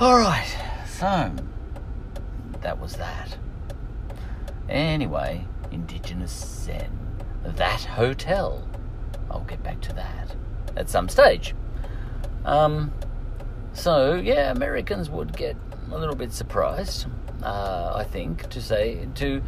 [0.00, 0.46] All right,
[0.86, 1.32] so
[2.60, 3.36] that was that.
[4.68, 7.07] Anyway, Indigenous Zen
[7.56, 8.66] that hotel.
[9.30, 10.34] I'll get back to that
[10.76, 11.54] at some stage.
[12.44, 12.92] Um,
[13.72, 15.56] so, yeah, Americans would get
[15.92, 17.06] a little bit surprised,
[17.42, 19.42] uh, I think, to say, to,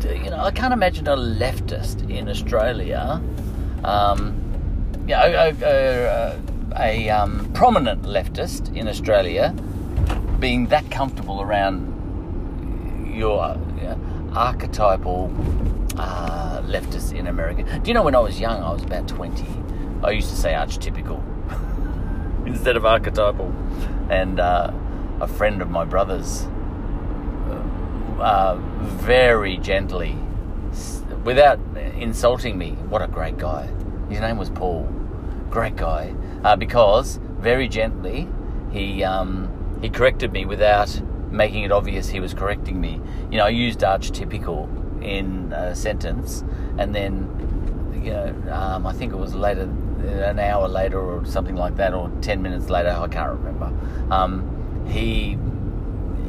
[0.00, 3.20] to, you know, I can't imagine a leftist in Australia,
[3.84, 4.36] um,
[5.02, 6.40] you know, a, a,
[6.76, 9.54] a um, prominent leftist in Australia
[10.38, 11.90] being that comfortable around
[13.14, 13.56] your
[14.34, 15.28] archetypal
[15.96, 17.78] uh, leftists in America.
[17.78, 19.46] Do you know when I was young, I was about 20,
[20.02, 21.22] I used to say archetypical
[22.46, 23.52] instead of archetypal.
[24.08, 24.72] And uh,
[25.20, 26.46] a friend of my brother's
[27.48, 30.16] uh, uh very gently,
[31.24, 31.58] without
[31.96, 33.66] insulting me, what a great guy.
[34.08, 34.88] His name was Paul.
[35.50, 36.14] Great guy.
[36.42, 38.28] Uh, because very gently,
[38.72, 41.00] he, um, he corrected me without
[41.30, 43.00] making it obvious he was correcting me.
[43.30, 46.44] You know, I used archetypical in a sentence,
[46.78, 49.68] and then, you know, um, I think it was later
[50.02, 53.72] an hour later or something like that, or ten minutes later, I can't remember.
[54.10, 55.38] Um, he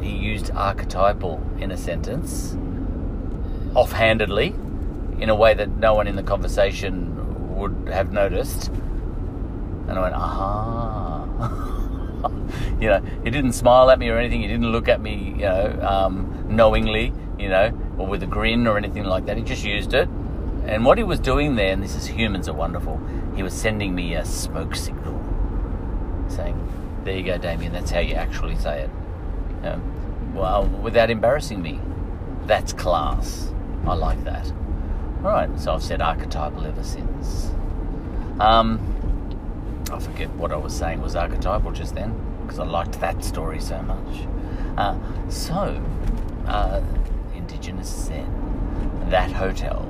[0.02, 2.56] he used archetypal in a sentence,
[3.74, 4.54] offhandedly,
[5.20, 8.68] in a way that no one in the conversation would have noticed.
[9.88, 11.28] And I went, aha.
[12.80, 14.40] you know, he didn't smile at me or anything.
[14.40, 18.66] He didn't look at me, you know, um, knowingly, you know, or with a grin
[18.66, 19.36] or anything like that.
[19.36, 20.08] He just used it.
[20.66, 23.00] And what he was doing there, and this is humans are wonderful,
[23.34, 25.20] he was sending me a smoke signal,
[26.28, 26.56] saying,
[27.04, 27.72] "There you go, Damien.
[27.72, 28.90] That's how you actually say it."
[29.62, 29.80] Know,
[30.34, 31.80] well, without embarrassing me.
[32.46, 33.52] That's class.
[33.86, 34.52] I like that.
[35.24, 37.50] All right, so I've said archetypal ever since.
[38.40, 38.80] Um,
[39.92, 43.60] I forget what I was saying was archetypal just then because I liked that story
[43.60, 44.26] so much.
[44.76, 45.80] Uh, so,
[46.46, 46.80] uh,
[47.52, 49.80] Indigenous Zen, that hotel,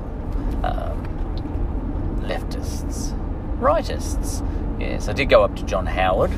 [0.63, 3.17] um, leftists,
[3.57, 4.45] rightists.
[4.81, 6.31] Yes, I did go up to John Howard,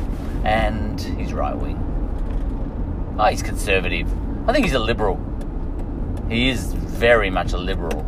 [0.44, 1.82] and he's right wing.
[3.18, 4.08] Oh, he's conservative.
[4.48, 5.20] I think he's a liberal.
[6.30, 8.02] He is very much a liberal,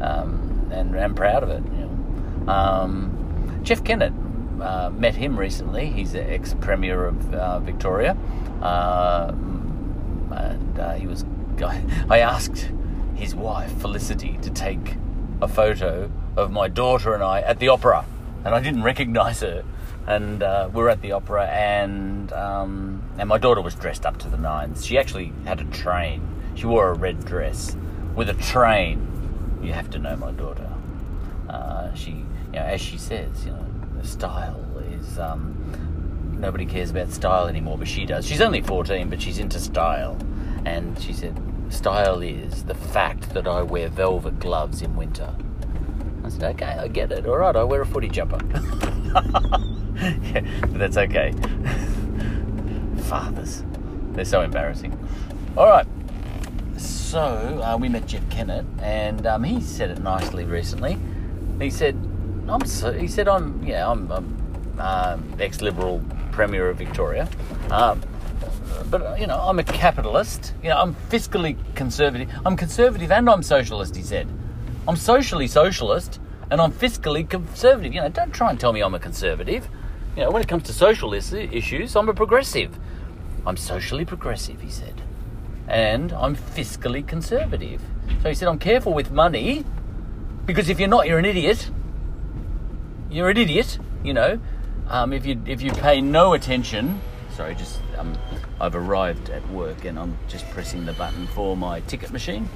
[0.00, 1.62] um, and I'm proud of it.
[1.64, 2.52] You know.
[2.52, 4.14] um, Jeff Kennett
[4.62, 5.90] uh, met him recently.
[5.90, 8.16] He's the ex premier of uh, Victoria,
[8.62, 11.26] uh, and uh, he was.
[11.62, 12.70] I asked
[13.14, 14.96] his wife Felicity to take
[15.40, 18.04] a photo of my daughter and I at the opera,
[18.44, 19.64] and I didn't recognise her.
[20.06, 24.18] And uh, we were at the opera, and um, and my daughter was dressed up
[24.18, 24.84] to the nines.
[24.84, 26.26] She actually had a train.
[26.54, 27.74] She wore a red dress
[28.14, 29.60] with a train.
[29.62, 30.70] You have to know my daughter.
[31.48, 33.64] Uh, she, you know, as she says, you know,
[34.02, 35.56] style is um,
[36.38, 38.26] nobody cares about style anymore, but she does.
[38.26, 40.18] She's only 14, but she's into style.
[40.64, 45.34] And she said, style is the fact that I wear velvet gloves in winter.
[46.24, 47.26] I said, okay, I get it.
[47.26, 48.38] All right, I wear a footy jumper.
[49.14, 51.32] yeah, but that's okay.
[53.02, 53.62] Fathers,
[54.12, 54.98] they're so embarrassing.
[55.56, 55.86] All right.
[56.76, 60.98] So uh, we met Jeff Kennett, and um, he said it nicely recently.
[61.60, 61.94] He said,
[62.48, 67.28] "I'm," so, he said, "I'm, yeah, I'm, I'm uh, ex-liberal premier of Victoria,
[67.70, 68.00] um,
[68.98, 70.54] but you know, I'm a capitalist.
[70.62, 72.30] You know, I'm fiscally conservative.
[72.46, 74.28] I'm conservative and I'm socialist." He said,
[74.86, 77.92] "I'm socially socialist and I'm fiscally conservative.
[77.94, 79.68] You know, don't try and tell me I'm a conservative.
[80.16, 82.78] You know, when it comes to social issues, I'm a progressive.
[83.46, 85.02] I'm socially progressive," he said
[85.68, 87.80] and I'm fiscally conservative.
[88.22, 89.64] So he said, I'm careful with money
[90.46, 91.70] because if you're not, you're an idiot.
[93.10, 94.38] You're an idiot, you know.
[94.88, 97.00] Um, if you if you pay no attention,
[97.34, 98.12] sorry, just um,
[98.60, 102.48] I've arrived at work and I'm just pressing the button for my ticket machine.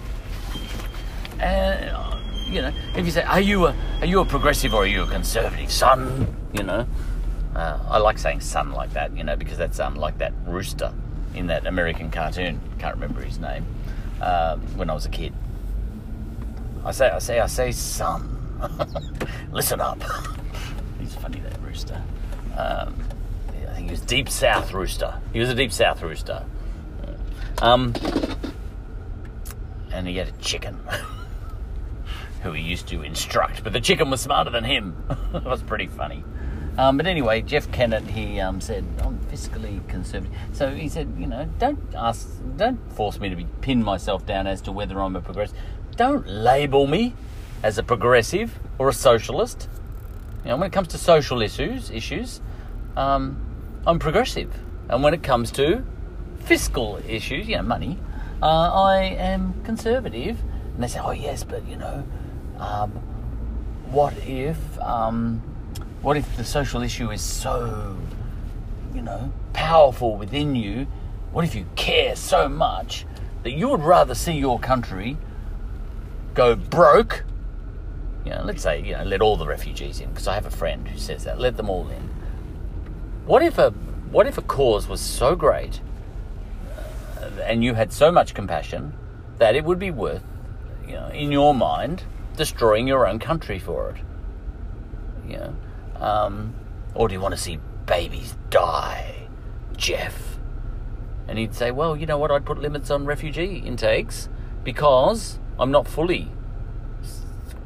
[1.40, 4.82] And uh, you know, if you say, "Are you a are you a progressive or
[4.82, 6.86] are you a conservative, son?" You know,
[7.54, 10.92] uh, I like saying "son" like that, you know, because that's um, like that rooster
[11.34, 12.60] in that American cartoon.
[12.78, 13.64] Can't remember his name.
[14.20, 15.32] Um, when I was a kid,
[16.84, 18.36] I say, I say, I say, son,
[19.52, 20.02] listen up.
[21.00, 22.02] He's funny, that rooster.
[22.56, 22.94] Um,
[23.78, 25.20] he was deep south rooster.
[25.32, 26.44] He was a deep south rooster.
[27.60, 27.94] Um,
[29.90, 30.78] and he had a chicken
[32.42, 34.96] who he used to instruct, but the chicken was smarter than him.
[35.34, 36.24] it was pretty funny.
[36.76, 40.36] Um, but anyway, Jeff Kennett, he um, said, I'm fiscally conservative.
[40.52, 44.46] So he said, you know, don't ask, don't force me to be, pin myself down
[44.46, 45.58] as to whether I'm a progressive.
[45.96, 47.14] Don't label me
[47.64, 49.68] as a progressive or a socialist.
[50.44, 52.40] You know, when it comes to social issues, issues,
[52.96, 53.47] um,
[53.86, 54.52] I'm progressive.
[54.88, 55.84] And when it comes to
[56.40, 57.98] fiscal issues, you know, money,
[58.42, 60.38] uh, I am conservative.
[60.74, 62.06] And they say, oh yes, but you know,
[62.58, 62.90] um,
[63.90, 65.42] what if um,
[66.02, 67.96] what if the social issue is so,
[68.94, 70.86] you know, powerful within you?
[71.32, 73.04] What if you care so much
[73.42, 75.16] that you would rather see your country
[76.34, 77.24] go broke?
[78.24, 80.50] You know, let's say, you know, let all the refugees in, because I have a
[80.50, 82.10] friend who says that, let them all in.
[83.28, 83.72] What if a
[84.10, 85.82] what if a cause was so great
[87.44, 88.94] and you had so much compassion
[89.36, 90.22] that it would be worth,
[90.86, 92.04] you know, in your mind,
[92.36, 93.96] destroying your own country for it?
[95.30, 95.56] You know,
[95.96, 96.54] um,
[96.94, 99.28] or do you want to see babies die,
[99.76, 100.38] Jeff?
[101.28, 102.30] And he'd say, well, you know what?
[102.30, 104.30] I'd put limits on refugee intakes
[104.64, 106.30] because I'm not fully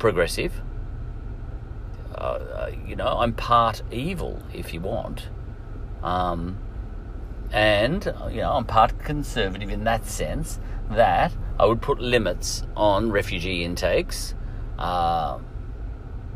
[0.01, 0.61] progressive.
[2.13, 5.29] Uh, uh, you know, I'm part evil, if you want.
[6.03, 6.59] Um,
[7.53, 10.59] and, you know, I'm part conservative in that sense
[10.91, 14.35] that I would put limits on refugee intakes
[14.79, 15.39] uh,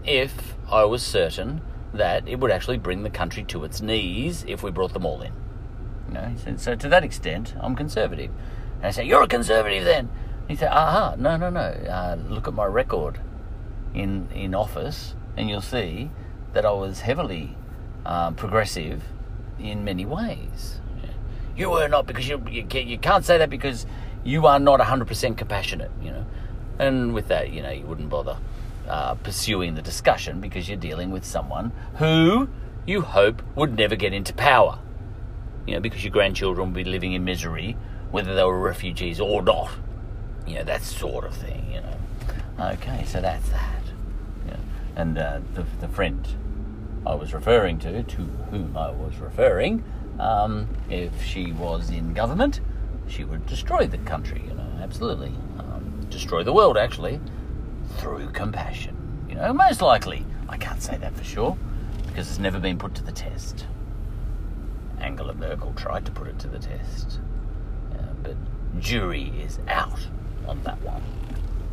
[0.04, 1.62] if I was certain
[1.94, 5.22] that it would actually bring the country to its knees if we brought them all
[5.22, 5.32] in.
[6.08, 8.30] You know, so, so to that extent, I'm conservative.
[8.76, 10.10] And I say, You're a conservative then?
[10.48, 11.60] He said, Aha, no, no, no.
[11.60, 13.20] Uh, look at my record
[13.94, 16.10] in, in office, and you'll see
[16.52, 17.56] that I was heavily
[18.04, 19.02] um, progressive
[19.58, 20.80] in many ways.
[21.56, 23.86] You were not because you, you, can't say that because
[24.24, 26.26] you are not 100% compassionate, you know.
[26.78, 28.36] And with that, you know, you wouldn't bother
[28.88, 32.48] uh, pursuing the discussion because you're dealing with someone who
[32.86, 34.78] you hope would never get into power.
[35.66, 37.76] You know, because your grandchildren will be living in misery,
[38.10, 39.70] whether they were refugees or not.
[40.46, 42.72] You know, that sort of thing, you know.
[42.72, 43.82] Okay, so that's that.
[44.46, 44.56] Yeah.
[44.94, 46.26] And uh, the, the friend
[47.06, 49.84] I was referring to, to whom I was referring,
[50.18, 52.60] um, if she was in government,
[53.06, 55.32] she would destroy the country, you know, absolutely.
[55.58, 57.20] Um, destroy the world, actually,
[57.98, 58.96] through compassion.
[59.28, 60.26] You know, most likely.
[60.48, 61.56] I can't say that for sure,
[62.06, 63.66] because it's never been put to the test.
[64.98, 67.20] Angela Merkel tried to put it to the test,
[67.92, 68.36] yeah, but
[68.80, 70.08] jury is out
[70.46, 71.02] on that one.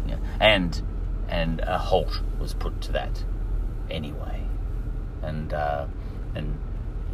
[0.08, 0.82] Yeah, and
[1.28, 3.24] and a halt was put to that
[3.90, 4.43] anyway,
[5.24, 5.86] and uh,
[6.36, 6.58] and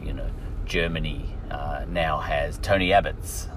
[0.04, 0.30] you know
[0.66, 3.48] Germany uh, now has Tony Abbott's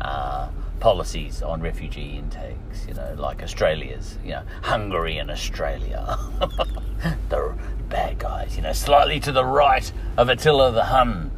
[0.00, 0.48] uh,
[0.80, 6.18] policies on refugee intakes, you know, like Australia's, you know, Hungary and Australia.
[7.28, 7.54] the
[7.88, 11.30] bad guys, you know, slightly to the right of Attila the Hun,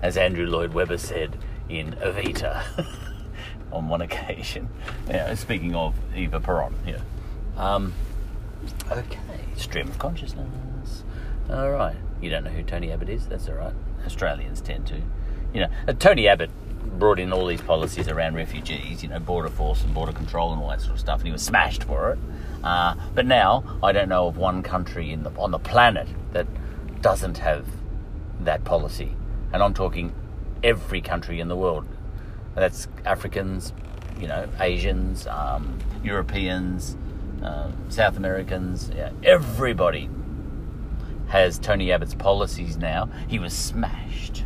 [0.00, 1.36] as Andrew Lloyd Webber said
[1.68, 2.64] in Evita
[3.72, 4.68] on one occasion.
[5.06, 7.62] You know, speaking of Eva Peron, know.
[7.62, 7.92] Um,
[8.90, 9.18] okay,
[9.56, 10.48] stream of consciousness.
[11.50, 11.96] All right.
[12.20, 13.26] You don't know who Tony Abbott is?
[13.26, 13.74] That's all right.
[14.04, 15.00] Australians tend to.
[15.54, 16.50] You know, uh, Tony Abbott
[16.98, 20.60] brought in all these policies around refugees, you know, border force and border control and
[20.60, 22.18] all that sort of stuff, and he was smashed for it.
[22.62, 26.46] Uh, but now I don't know of one country in the, on the planet that
[27.00, 27.66] doesn't have
[28.40, 29.16] that policy,
[29.52, 30.14] and I'm talking
[30.62, 31.86] every country in the world.
[32.54, 33.72] That's Africans,
[34.20, 36.96] you know, Asians, um, Europeans,
[37.42, 40.10] um, South Americans, yeah, everybody
[41.28, 43.08] has Tony Abbott's policies now.
[43.28, 44.44] He was smashed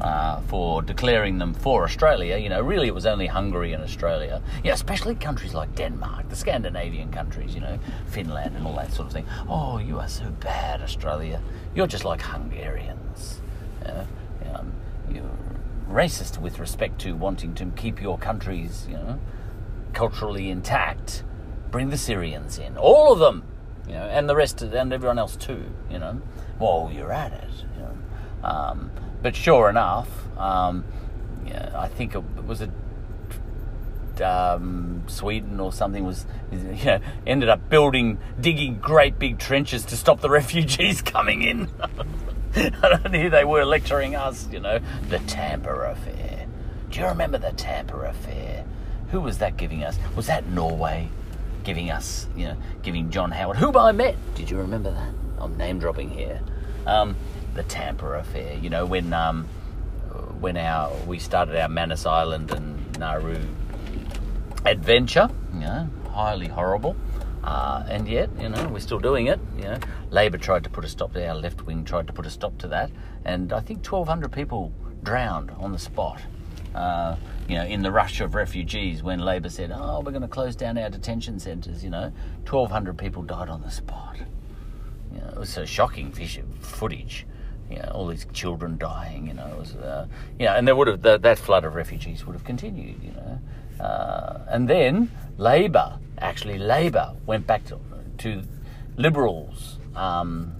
[0.00, 2.36] uh, for declaring them for Australia.
[2.36, 4.42] You know, really it was only Hungary and Australia.
[4.64, 9.06] Yeah, especially countries like Denmark, the Scandinavian countries, you know, Finland and all that sort
[9.06, 9.26] of thing.
[9.48, 11.40] Oh, you are so bad, Australia.
[11.74, 13.40] You're just like Hungarians.
[13.82, 14.06] You know,
[14.54, 14.72] um,
[15.10, 15.30] you're
[15.88, 19.20] racist with respect to wanting to keep your countries, you know,
[19.92, 21.22] culturally intact.
[21.70, 23.44] Bring the Syrians in, all of them,
[23.86, 26.20] you know, and the rest, of, and everyone else too, you know.
[26.58, 28.48] While you're at it, you know.
[28.48, 28.90] Um,
[29.22, 30.08] but sure enough,
[30.38, 30.84] um,
[31.46, 32.70] yeah, I think it was a
[34.20, 39.96] um, Sweden or something was, you know, ended up building, digging great big trenches to
[39.96, 41.68] stop the refugees coming in.
[42.54, 44.78] I don't here they were lecturing us, you know,
[45.08, 46.46] the Tampa affair.
[46.90, 48.66] Do you remember the Tampa affair?
[49.10, 49.98] Who was that giving us?
[50.14, 51.08] Was that Norway
[51.64, 54.16] giving us, you know, giving John Howard, whom I met?
[54.34, 55.14] Did you remember that?
[55.38, 56.40] I'm name dropping here.
[56.86, 57.16] Um,
[57.54, 59.48] the Tampa affair, you know, when um,
[60.40, 63.40] when our we started our Manus Island and Nauru
[64.64, 66.96] adventure, you know, highly horrible.
[67.44, 69.40] Uh, and yet, you know, we're still doing it.
[69.56, 69.78] You know,
[70.10, 72.56] Labor tried to put a stop to our left wing tried to put a stop
[72.58, 72.90] to that,
[73.24, 76.20] and I think 1,200 people drowned on the spot.
[76.74, 77.16] Uh,
[77.48, 80.56] you know, in the rush of refugees, when Labor said, "Oh, we're going to close
[80.56, 82.12] down our detention centres," you know,
[82.48, 84.18] 1,200 people died on the spot.
[85.12, 86.12] You know, it was so shocking
[86.60, 87.26] footage.
[87.70, 89.26] You know, all these children dying.
[89.26, 90.06] You know, it was, uh,
[90.38, 93.02] you know, and there would have the, that flood of refugees would have continued.
[93.02, 97.78] You know, uh, and then Labor, actually Labor, went back to,
[98.18, 98.42] to
[98.96, 99.78] Liberals.
[99.94, 100.54] Um,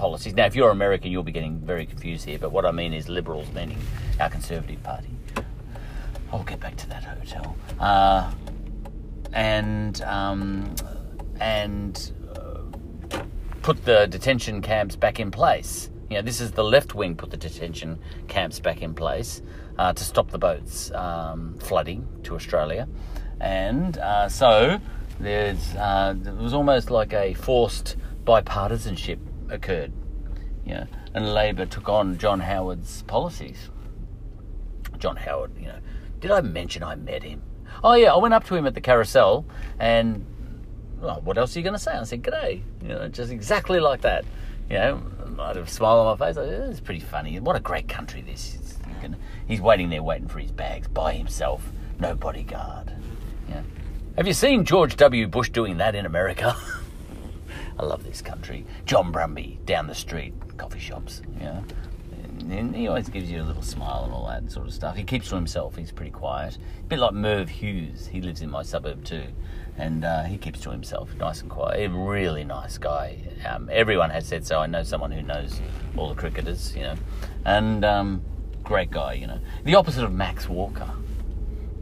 [0.00, 0.34] policies.
[0.34, 3.08] Now, if you're American, you'll be getting very confused here, but what I mean is
[3.08, 3.78] Liberals, meaning
[4.18, 5.10] our Conservative Party.
[6.32, 7.56] I'll get back to that hotel.
[7.78, 8.30] Uh,
[9.32, 10.74] and um,
[11.40, 13.22] and uh,
[13.62, 15.90] put the detention camps back in place.
[16.08, 19.42] You know, this is the left wing put the detention camps back in place
[19.78, 22.88] uh, to stop the boats um, flooding to Australia,
[23.40, 24.80] and uh, so
[25.18, 29.18] there's uh, it was almost like a forced bipartisanship
[29.50, 29.92] occurred.
[30.64, 33.70] You know, and Labor took on John Howard's policies.
[34.98, 35.78] John Howard, you know,
[36.20, 37.42] did I mention I met him?
[37.82, 39.46] Oh yeah, I went up to him at the carousel,
[39.78, 40.24] and
[41.00, 41.92] well, what else are you going to say?
[41.92, 44.24] I said, "G'day," you know, just exactly like that.
[44.68, 45.02] You know,
[45.38, 46.36] I had a smile on my face.
[46.36, 47.40] I it's pretty funny.
[47.40, 48.60] What a great country this is.
[49.48, 52.92] He's waiting there, waiting for his bags by himself, no bodyguard.
[53.48, 53.62] Yeah.
[54.16, 55.26] Have you seen George W.
[55.26, 56.56] Bush doing that in America?
[57.78, 58.64] I love this country.
[58.84, 61.64] John Brumby down the street, coffee shops, know.
[62.48, 64.96] And he always gives you a little smile and all that sort of stuff.
[64.96, 65.76] He keeps to himself.
[65.76, 66.56] He's pretty quiet.
[66.56, 68.06] A bit like Merv Hughes.
[68.06, 69.26] He lives in my suburb too,
[69.76, 71.90] and uh, he keeps to himself, nice and quiet.
[71.90, 73.18] A really nice guy.
[73.46, 74.60] Um, everyone has said so.
[74.60, 75.60] I know someone who knows
[75.96, 76.96] all the cricketers, you know,
[77.44, 78.22] and um,
[78.64, 79.12] great guy.
[79.14, 80.90] You know, the opposite of Max Walker.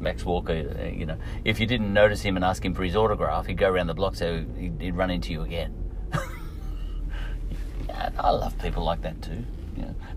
[0.01, 2.95] Max Walker, uh, you know, if you didn't notice him and ask him for his
[2.95, 5.75] autograph, he'd go around the block so he'd, he'd run into you again.
[8.19, 9.45] I love people like that too.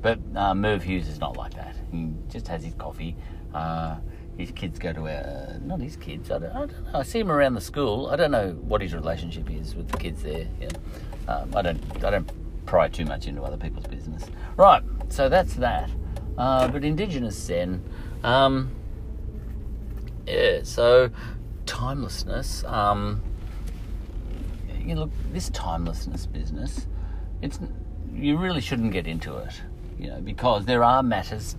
[0.04, 0.16] Know.
[0.34, 1.76] But uh, Merv Hughes is not like that.
[1.91, 3.16] He just has his coffee.
[3.54, 3.97] Uh,
[4.38, 6.99] his kids go to our, not his kids, I don't, I don't, know.
[6.99, 8.08] I see him around the school.
[8.08, 10.47] I don't know what his relationship is with the kids there.
[10.60, 10.68] Know.
[11.28, 14.26] um, I don't, I don't pry too much into other people's business.
[14.58, 15.89] Right, so that's that.
[16.38, 17.84] Uh, but Indigenous Zen,
[18.24, 18.72] um,
[20.26, 21.10] yeah, so
[21.66, 22.64] timelessness.
[22.64, 23.22] Um,
[24.80, 26.88] you look, this timelessness business,
[27.41, 27.60] it's
[28.14, 29.62] you really shouldn't get into it,
[30.02, 31.56] you know, because there are matters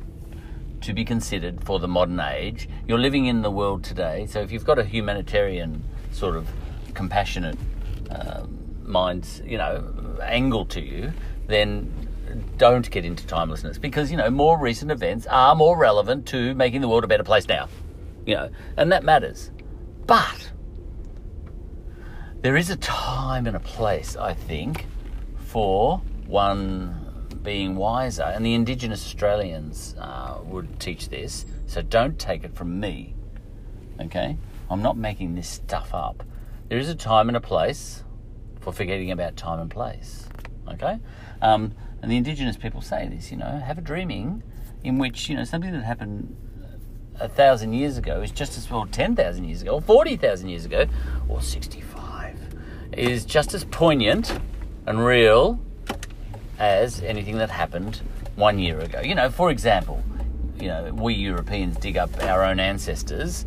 [0.82, 2.68] to be considered for the modern age.
[2.86, 6.49] You're living in the world today, so if you've got a humanitarian sort of
[6.93, 7.57] compassionate
[8.11, 8.43] uh,
[8.82, 11.12] mind, you know, angle to you,
[11.47, 11.90] then
[12.57, 16.80] don't get into timelessness because you know more recent events are more relevant to making
[16.80, 17.68] the world a better place now
[18.26, 19.51] you know, and that matters.
[20.07, 20.53] But
[22.40, 24.86] there is a time and a place, I think,
[25.36, 27.01] for one
[27.43, 31.45] being wiser, and the Indigenous Australians uh, would teach this.
[31.66, 33.14] So don't take it from me.
[34.01, 34.36] Okay,
[34.70, 36.22] I'm not making this stuff up.
[36.68, 38.05] There is a time and a place
[38.61, 40.28] for forgetting about time and place.
[40.68, 40.99] Okay,
[41.40, 43.30] um, and the Indigenous people say this.
[43.30, 44.43] You know, have a dreaming
[44.84, 46.36] in which you know something that happened
[47.20, 50.86] a thousand years ago is just as well 10,000 years ago, or 40,000 years ago,
[51.28, 52.36] or 65,
[52.93, 54.38] is just as poignant
[54.86, 55.61] and real
[56.59, 58.00] as anything that happened
[58.36, 59.00] one year ago.
[59.00, 60.03] You know, for example,
[60.59, 63.44] you know, we Europeans dig up our own ancestors,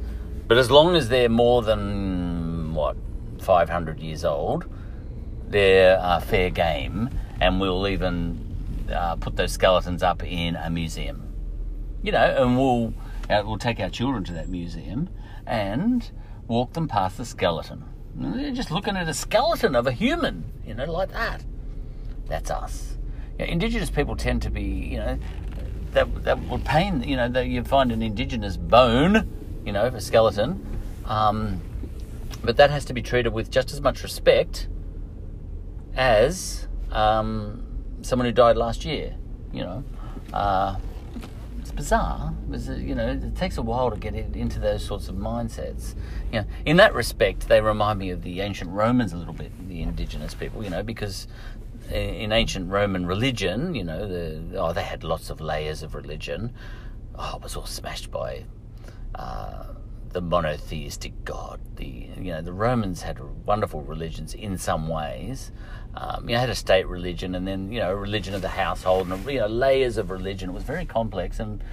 [0.48, 2.98] but as long as they're more than, what,
[3.40, 4.66] 500 years old,
[5.48, 8.46] they're uh, fair game, and we'll even
[8.92, 11.22] uh, put those skeletons up in a museum.
[12.04, 12.94] You know, and we'll
[13.30, 15.10] uh, we'll take our children to that museum
[15.48, 16.10] and
[16.48, 17.84] walk them past the skeleton.
[18.16, 21.44] They're just looking at a skeleton of a human, you know, like that.
[22.28, 22.95] That's us.
[23.40, 25.20] Indigenous people tend to be, you know,
[25.92, 27.04] that that would pain.
[27.04, 29.30] You know, that you find an indigenous bone,
[29.66, 31.62] you know, a skeleton, um,
[32.44, 34.68] but that has to be treated with just as much respect
[35.96, 37.64] as um,
[38.02, 39.16] someone who died last year.
[39.52, 39.84] You know.
[40.34, 40.78] Uh,
[41.66, 42.32] it's bizarre.
[42.52, 45.96] You know, it takes a while to get into those sorts of mindsets.
[46.32, 49.52] You know, in that respect, they remind me of the ancient Romans a little bit,
[49.68, 50.64] the indigenous people.
[50.64, 51.28] You know, because
[51.92, 56.54] in ancient Roman religion, you know, the, oh, they had lots of layers of religion.
[57.18, 58.46] Oh, it was all smashed by
[59.16, 59.66] uh,
[60.12, 61.60] the monotheistic God.
[61.76, 65.52] The you know the Romans had wonderful religions in some ways.
[65.96, 69.10] Um, you know, had a state religion and then you know religion of the household
[69.10, 70.50] and you know layers of religion.
[70.50, 71.64] It was very complex and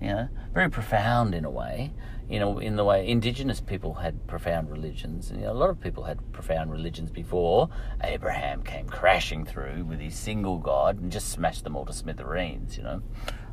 [0.00, 1.92] you know very profound in a way.
[2.28, 5.68] You know, in the way indigenous people had profound religions, and you know, a lot
[5.68, 7.68] of people had profound religions before
[8.04, 12.76] Abraham came crashing through with his single God and just smashed them all to smithereens.
[12.76, 13.02] You know,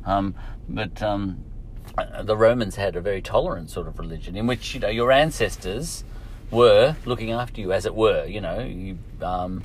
[0.06, 0.36] um,
[0.68, 1.44] but um,
[2.22, 6.04] the Romans had a very tolerant sort of religion in which you know your ancestors
[6.50, 8.26] were looking after you, as it were.
[8.26, 9.64] You know, you, um,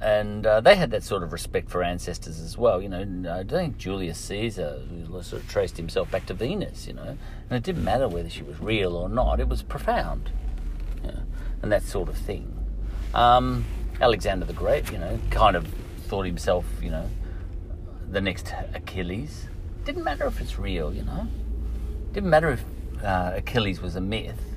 [0.00, 2.80] and uh, they had that sort of respect for ancestors as well.
[2.80, 4.82] You know, I think Julius Caesar
[5.22, 6.86] sort of traced himself back to Venus.
[6.86, 10.30] You know, and it didn't matter whether she was real or not; it was profound,
[11.02, 11.22] you know,
[11.62, 12.56] and that sort of thing.
[13.14, 13.64] Um,
[14.00, 15.66] Alexander the Great, you know, kind of
[16.06, 17.08] thought himself, you know,
[18.10, 19.46] the next Achilles
[19.84, 21.26] didn't matter if it's real, you know.
[22.12, 22.64] Didn't matter if
[23.04, 24.49] uh, Achilles was a myth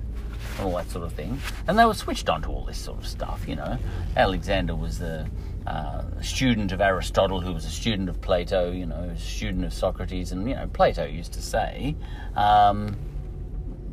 [0.58, 1.40] and all that sort of thing.
[1.68, 3.78] And they were switched on to all this sort of stuff, you know.
[4.16, 5.28] Alexander was the
[5.66, 9.74] uh, student of Aristotle, who was a student of Plato, you know, a student of
[9.74, 11.96] Socrates, and you know, Plato used to say.
[12.36, 12.96] Um,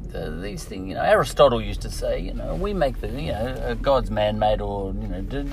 [0.08, 3.32] the, these things, you know, Aristotle used to say, you know, we make the, you
[3.32, 5.50] know, God's man-made, or you know, did,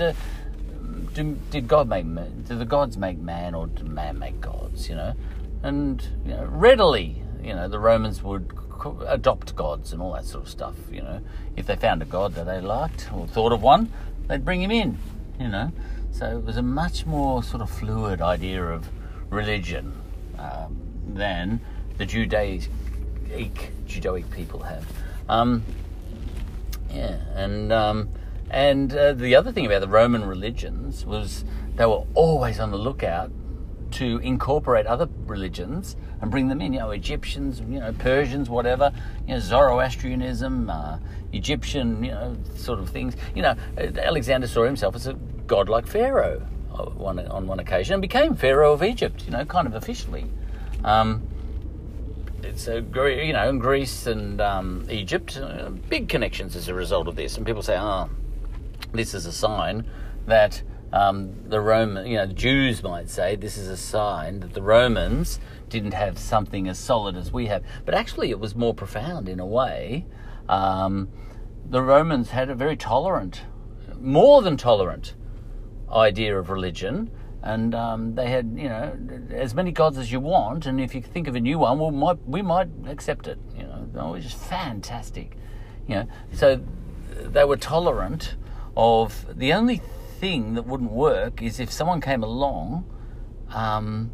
[1.13, 2.05] did, did God make,
[2.47, 4.89] did the gods make man, or did man make gods?
[4.89, 5.13] You know,
[5.63, 8.51] and you know, readily, you know, the Romans would
[9.07, 10.75] adopt gods and all that sort of stuff.
[10.91, 11.21] You know,
[11.55, 13.91] if they found a god that they liked or thought of one,
[14.27, 14.97] they'd bring him in.
[15.39, 15.71] You know,
[16.11, 18.87] so it was a much more sort of fluid idea of
[19.29, 19.93] religion
[20.39, 21.59] um, than
[21.97, 22.69] the Judaic
[23.29, 24.85] Judaistic people have.
[25.29, 25.63] Um,
[26.89, 28.09] yeah, and um,
[28.49, 31.43] And uh, the other thing about the Roman religions was
[31.75, 33.31] they were always on the lookout
[33.91, 36.73] to incorporate other religions and bring them in.
[36.73, 38.91] You know, Egyptians, you know, Persians, whatever.
[39.27, 40.99] You know, Zoroastrianism, uh,
[41.33, 43.15] Egyptian, you know, sort of things.
[43.35, 48.01] You know, Alexander saw himself as a godlike pharaoh on one, on one occasion and
[48.01, 49.23] became pharaoh of Egypt.
[49.25, 50.25] You know, kind of officially.
[50.83, 51.27] Um,
[52.43, 57.07] it's a you know in Greece and um, Egypt, uh, big connections as a result
[57.07, 57.37] of this.
[57.37, 58.09] And people say, "Oh,
[58.93, 59.85] this is a sign
[60.25, 60.61] that."
[60.93, 64.61] Um, the Roman, you know, the Jews might say this is a sign that the
[64.61, 67.63] Romans didn't have something as solid as we have.
[67.85, 70.05] But actually, it was more profound in a way.
[70.47, 71.09] Um,
[71.69, 73.41] the Romans had a very tolerant,
[73.99, 75.15] more than tolerant,
[75.91, 77.11] idea of religion.
[77.43, 78.97] And um, they had, you know,
[79.31, 80.65] as many gods as you want.
[80.65, 83.37] And if you think of a new one, well, might, we might accept it.
[83.55, 85.37] You know, it was just fantastic.
[85.87, 86.61] You know, so
[87.15, 88.35] they were tolerant
[88.75, 89.81] of the only
[90.19, 92.85] thing that wouldn't work is if someone came along
[93.49, 94.11] um,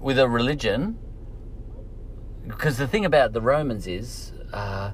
[0.00, 0.98] with a religion.
[2.46, 4.92] Because the thing about the Romans is, uh,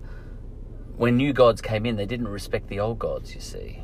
[0.97, 3.81] when new gods came in, they didn't respect the old gods, you see.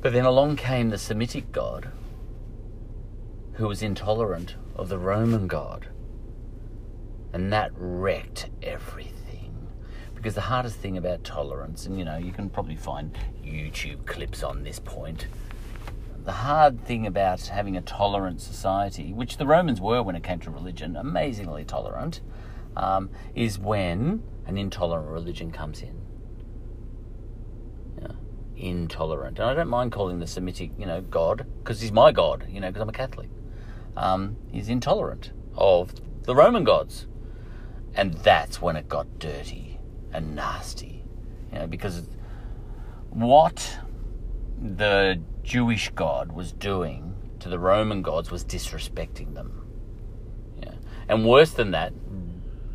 [0.00, 1.90] But then along came the Semitic god,
[3.54, 5.88] who was intolerant of the Roman god.
[7.32, 9.17] And that wrecked everything.
[10.18, 14.42] Because the hardest thing about tolerance, and you know, you can probably find YouTube clips
[14.42, 15.28] on this point.
[16.24, 20.40] The hard thing about having a tolerant society, which the Romans were when it came
[20.40, 22.20] to religion, amazingly tolerant,
[22.76, 26.00] um, is when an intolerant religion comes in.
[28.02, 28.16] Yeah,
[28.56, 29.38] intolerant.
[29.38, 32.58] And I don't mind calling the Semitic, you know, God, because he's my God, you
[32.58, 33.28] know, because I'm a Catholic.
[33.96, 35.94] Um, he's intolerant of
[36.24, 37.06] the Roman gods.
[37.94, 39.67] And that's when it got dirty
[40.12, 41.04] and nasty.
[41.52, 42.08] You know, because
[43.10, 43.78] what
[44.60, 49.66] the Jewish God was doing to the Roman gods was disrespecting them.
[50.62, 50.74] Yeah.
[51.08, 51.92] And worse than that,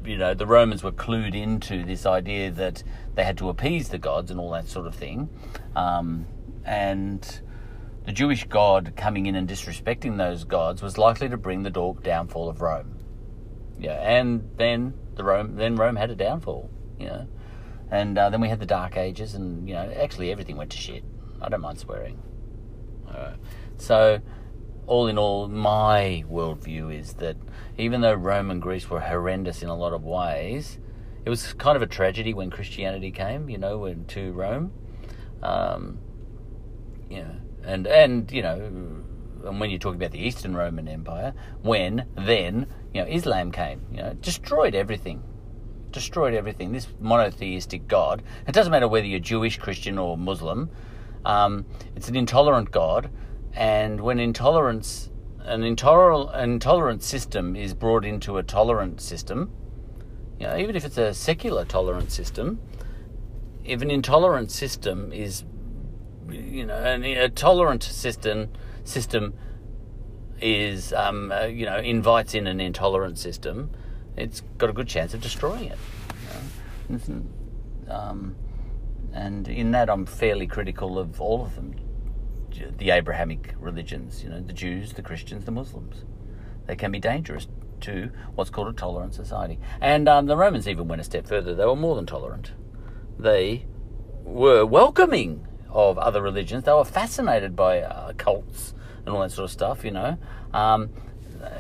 [0.05, 2.84] you know, the Romans were clued into this idea that
[3.15, 5.29] they had to appease the gods and all that sort of thing.
[5.75, 6.25] Um,
[6.65, 7.41] and
[8.05, 11.69] the Jewish God coming in and disrespecting those gods was likely to bring the
[12.03, 12.99] downfall of Rome.
[13.79, 16.69] Yeah, and then the Rome then Rome had a downfall
[17.04, 17.28] you know.
[17.91, 20.78] And uh, then we had the Dark Ages, and you know, actually everything went to
[20.78, 21.04] shit.
[21.41, 22.18] I don't mind swearing.
[23.78, 24.22] So,
[24.88, 27.38] all in all, my worldview is that
[27.78, 30.80] even though Rome and Greece were horrendous in a lot of ways,
[31.26, 34.72] it was kind of a tragedy when Christianity came, you know, to Rome.
[35.41, 35.99] Um,
[37.10, 38.56] you know, and and you know,
[39.45, 43.82] and when you're talking about the Eastern Roman Empire, when then you know Islam came,
[43.91, 45.24] you know, destroyed everything
[45.93, 46.71] destroyed everything.
[46.71, 48.23] This monotheistic God.
[48.47, 50.69] It doesn't matter whether you're Jewish, Christian, or Muslim.
[51.25, 51.65] Um,
[51.95, 53.09] it's an intolerant God,
[53.53, 59.51] and when intolerance, an intolerant, intolerant system is brought into a tolerant system,
[60.39, 62.59] you know, even if it's a secular tolerant system,
[63.63, 65.45] if an intolerant system is,
[66.29, 68.49] you know, a tolerant system
[68.83, 69.33] system
[70.41, 73.71] is, um, uh, you know, invites in an intolerant system
[74.16, 75.78] it's got a good chance of destroying it.
[76.89, 77.93] You know?
[77.93, 78.36] um,
[79.14, 81.76] and in that, I'm fairly critical of all of them.
[82.78, 86.03] The Abrahamic religions, you know, the Jews, the Christians, the Muslims.
[86.68, 87.47] They can be dangerous
[87.82, 89.59] to what's called a tolerant society.
[89.82, 91.53] And um, the Romans even went a step further.
[91.53, 92.51] They were more than tolerant.
[93.20, 93.66] They
[94.24, 96.64] were welcoming of other religions.
[96.64, 98.74] They were fascinated by uh, cults
[99.05, 100.18] and all that sort of stuff, you know,
[100.53, 100.89] um,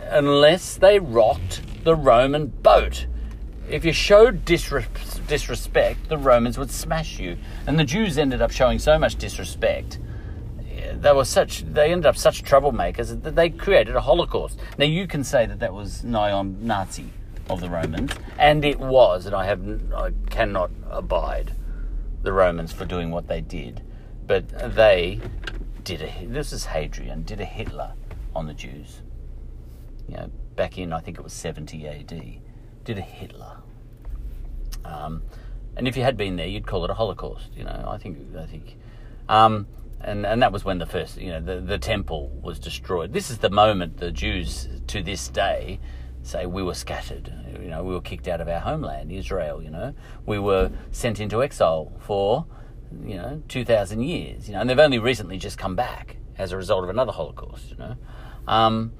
[0.09, 3.07] unless they rocked the Roman boat.
[3.69, 7.37] If you showed disres- disrespect, the Romans would smash you.
[7.65, 9.99] And the Jews ended up showing so much disrespect.
[10.93, 11.63] They were such.
[11.63, 14.59] They ended up such troublemakers that they created a Holocaust.
[14.77, 17.09] Now you can say that that was nigh on Nazi
[17.49, 19.25] of the Romans, and it was.
[19.25, 21.53] And I have, I cannot abide
[22.21, 23.81] the Romans for doing what they did,
[24.27, 25.19] but they
[25.83, 26.25] did a.
[26.25, 27.93] This is Hadrian did a Hitler
[28.35, 29.02] on the Jews.
[30.07, 32.23] You know, back in I think it was 70 AD,
[32.83, 33.57] did a Hitler.
[34.85, 35.23] Um,
[35.75, 37.49] and if you had been there, you'd call it a Holocaust.
[37.55, 38.77] You know, I think I think,
[39.27, 39.67] um,
[40.01, 43.13] and and that was when the first you know the the temple was destroyed.
[43.13, 45.79] This is the moment the Jews to this day
[46.21, 47.33] say we were scattered.
[47.61, 49.61] You know, we were kicked out of our homeland, Israel.
[49.61, 49.93] You know,
[50.25, 52.45] we were sent into exile for
[53.03, 54.47] you know two thousand years.
[54.47, 57.71] You know, and they've only recently just come back as a result of another Holocaust.
[57.71, 57.95] You know.
[58.47, 58.93] Um,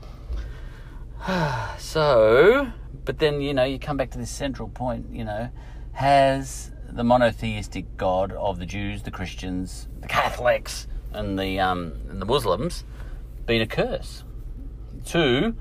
[1.78, 2.72] so,
[3.06, 5.50] but then, you know, you come back to this central point, you know,
[5.94, 12.22] has the monotheistic God of the Jews, the Christians, the Catholics, and the um, and
[12.22, 12.84] the Muslims
[13.46, 14.24] been a curse?
[15.06, 15.56] Two,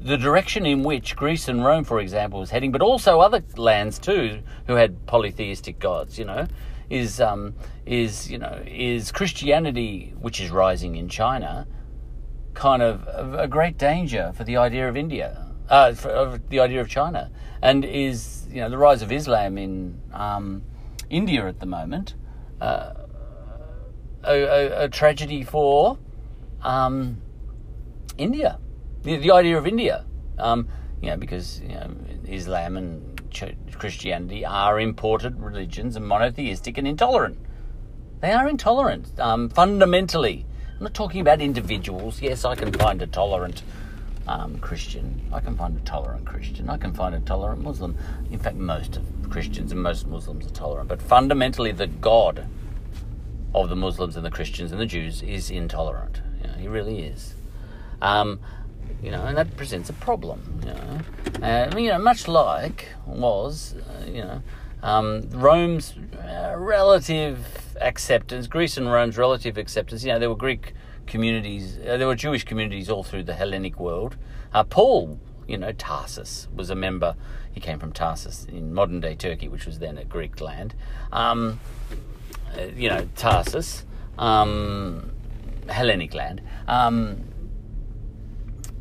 [0.00, 3.98] the direction in which Greece and Rome, for example, was heading, but also other lands
[3.98, 6.48] too, who had polytheistic gods, you know,
[6.90, 7.54] is um,
[7.86, 11.66] is you know is Christianity, which is rising in China,
[12.54, 16.80] kind of a great danger for the idea of India, uh, for, of the idea
[16.80, 17.30] of China,
[17.60, 20.62] and is you know the rise of Islam in um,
[21.10, 22.14] India at the moment
[22.60, 22.94] uh,
[24.24, 25.98] a, a, a, tragedy for
[26.62, 27.20] um,
[28.18, 28.58] India
[29.02, 30.04] the, the idea of India,
[30.38, 30.68] um,
[31.00, 31.90] you know, because you know,
[32.26, 33.20] Islam and
[33.78, 37.38] Christianity are imported religions and monotheistic and intolerant.
[38.20, 40.46] They are intolerant um, fundamentally.
[40.82, 42.20] I'm not talking about individuals.
[42.20, 43.62] Yes, I can find a tolerant
[44.26, 45.22] um, Christian.
[45.32, 46.68] I can find a tolerant Christian.
[46.68, 47.96] I can find a tolerant Muslim.
[48.32, 50.88] In fact, most of Christians and most Muslims are tolerant.
[50.88, 52.48] But fundamentally, the God
[53.54, 56.20] of the Muslims and the Christians and the Jews is intolerant.
[56.42, 57.36] You know, he really is.
[58.00, 58.40] Um,
[59.00, 61.46] you know, and that presents a problem, you know.
[61.46, 64.42] Uh, you know, much like was, uh, you know,
[64.82, 70.04] um, Rome's uh, relative acceptance, Greece and Rome's relative acceptance.
[70.04, 70.74] You know, there were Greek
[71.06, 74.16] communities, uh, there were Jewish communities all through the Hellenic world.
[74.52, 77.16] Uh, Paul, you know, Tarsus was a member.
[77.52, 80.74] He came from Tarsus in modern day Turkey, which was then a Greek land.
[81.12, 81.60] Um,
[82.56, 83.84] uh, you know, Tarsus,
[84.18, 85.12] um,
[85.68, 86.42] Hellenic land.
[86.66, 87.24] Um,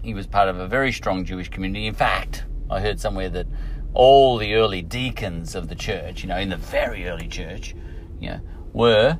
[0.04, 1.86] he was part of a very strong Jewish community.
[1.86, 3.47] In fact, I heard somewhere that
[3.94, 7.76] all the early deacons of the church, you know, in the very early church,
[8.20, 8.42] you know,
[8.74, 9.20] were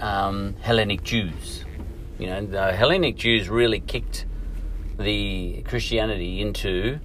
[0.00, 1.64] um, Hellenic Jews.
[2.18, 4.26] You know, the Hellenic Jews really kicked
[4.98, 7.00] the Christianity into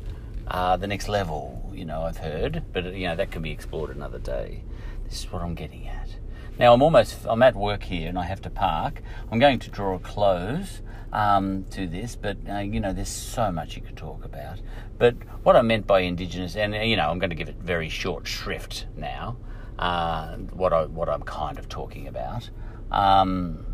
[0.47, 1.71] uh, the next level.
[1.73, 4.63] You know, I've heard, but you know that can be explored another day.
[5.05, 6.09] This is what I'm getting at.
[6.57, 9.01] Now I'm almost I'm at work here and I have to park.
[9.31, 10.81] I'm going to draw a close
[11.15, 14.59] um, to this, but uh, you know, there's so much you could talk about.
[14.97, 17.87] But what I meant by indigenous, and you know, I'm going to give it very
[17.87, 19.37] short shrift now.
[19.79, 22.49] Uh, what I what I'm kind of talking about,
[22.91, 23.65] um,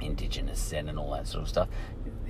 [0.00, 1.68] indigenous Zen and all that sort of stuff.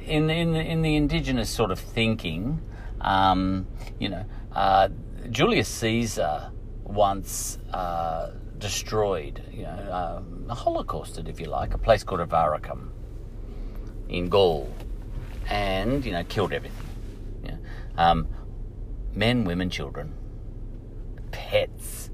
[0.05, 2.61] In in in the indigenous sort of thinking,
[3.01, 3.69] um,
[4.01, 4.25] you know,
[4.57, 4.89] uh,
[5.31, 6.51] Julius Caesar
[6.83, 12.89] once uh, destroyed, you know, um, holocausted, if you like, a place called Avaricum
[14.09, 14.73] in Gaul,
[15.49, 16.87] and you know killed everything.
[17.43, 17.59] Know,
[17.97, 18.29] um,
[19.15, 20.15] men, women, children,
[21.31, 22.11] pets.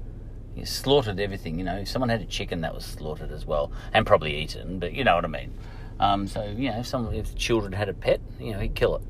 [0.55, 1.59] You slaughtered everything.
[1.59, 4.79] You know, if someone had a chicken, that was slaughtered as well, and probably eaten.
[4.79, 5.53] But you know what I mean.
[5.99, 8.95] Um, so you know, if some if children had a pet, you know, he'd kill
[8.95, 9.01] it.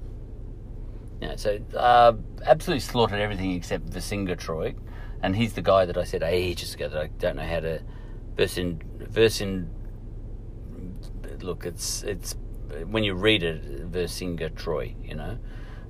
[1.22, 2.14] You know, so uh,
[2.46, 4.76] absolutely slaughtered everything except Vercingetorix,
[5.22, 7.82] and he's the guy that I said ages ago that I don't know how to
[8.36, 9.70] Versin Versin.
[11.42, 12.36] Look, it's it's
[12.90, 15.38] when you read it, Vercingetorix, you know.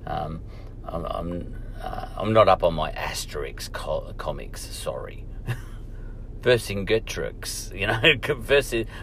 [0.06, 0.42] Um,
[0.84, 4.60] I'm I'm, uh, I'm, not up on my Asterix co- comics.
[4.60, 5.24] Sorry,
[6.42, 8.00] Vercingetorix, you know,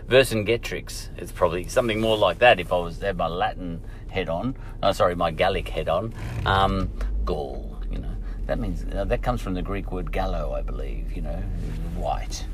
[0.10, 1.10] Vercingetorix.
[1.18, 4.56] It's probably something more like that if I was there, my Latin head on.
[4.82, 6.14] Oh, sorry, my Gallic head on.
[6.46, 6.90] Um,
[7.26, 8.16] Gaul, you know.
[8.46, 11.14] That means uh, that comes from the Greek word gallo, I believe.
[11.14, 11.38] You know,
[11.96, 12.46] white,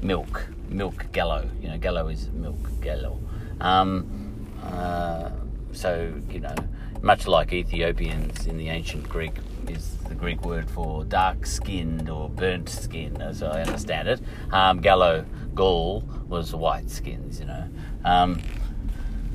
[0.00, 1.48] milk, milk, gallo.
[1.60, 3.18] You know, gallo is milk, gallo.
[3.60, 4.21] Um,
[4.62, 5.30] uh,
[5.72, 6.54] so, you know,
[7.00, 9.32] much like Ethiopians in the ancient Greek
[9.68, 14.20] is the Greek word for dark skinned or burnt skin, as I understand it.
[14.52, 17.68] Um, Gallo, Gaul was white skins, you know.
[18.04, 18.40] Um,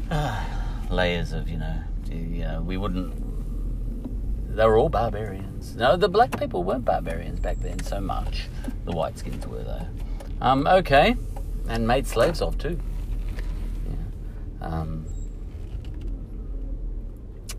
[0.10, 0.46] uh,
[0.90, 1.84] layers of, you know,
[2.48, 3.14] know, we wouldn't.
[4.56, 5.76] They were all barbarians.
[5.76, 8.48] No, the black people weren't barbarians back then so much.
[8.86, 9.88] The white skins were, though.
[10.42, 11.16] Um, okay.
[11.70, 12.80] And made slaves of, too.
[13.88, 14.68] Yeah.
[14.68, 15.06] Um,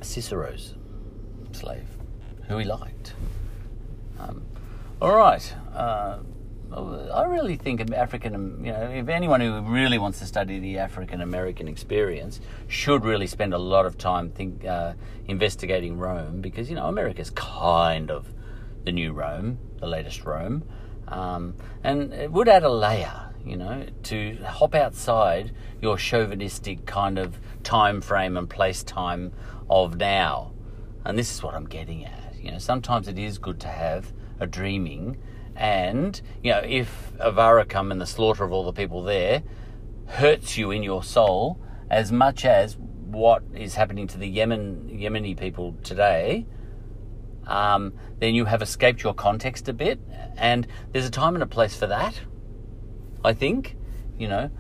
[0.09, 0.75] Cicero's
[1.53, 1.87] slave,
[2.49, 3.15] who he liked.
[4.19, 4.43] Um,
[5.01, 5.55] all right.
[5.75, 6.19] Uh,
[6.73, 11.21] I really think African, you know, if anyone who really wants to study the African
[11.21, 14.95] American experience should really spend a lot of time think, uh,
[15.27, 18.27] investigating Rome because, you know, America's kind of
[18.85, 20.65] the new Rome, the latest Rome.
[21.07, 27.19] Um, and it would add a layer, you know, to hop outside your chauvinistic kind
[27.19, 29.33] of time frame and place time
[29.69, 30.53] of now.
[31.05, 32.35] And this is what I'm getting at.
[32.41, 35.19] You know, sometimes it is good to have a dreaming,
[35.57, 39.43] and you know, if Avaricum and the slaughter of all the people there
[40.07, 45.37] hurts you in your soul as much as what is happening to the Yemen Yemeni
[45.37, 46.47] people today,
[47.47, 49.99] um, then you have escaped your context a bit.
[50.37, 52.21] And there's a time and a place for that,
[53.25, 53.77] I think.
[54.19, 54.51] You know,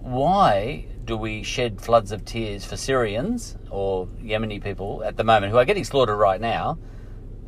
[0.00, 5.52] why do we shed floods of tears for Syrians or Yemeni people at the moment
[5.52, 6.78] who are getting slaughtered right now?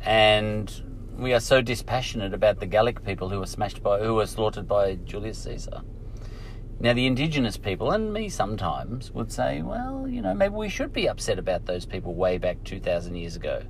[0.01, 0.71] And
[1.17, 4.67] we are so dispassionate about the Gallic people who were smashed by, who were slaughtered
[4.67, 5.81] by Julius Caesar.
[6.79, 10.91] Now, the indigenous people, and me sometimes, would say, well, you know, maybe we should
[10.91, 13.61] be upset about those people way back 2,000 years ago.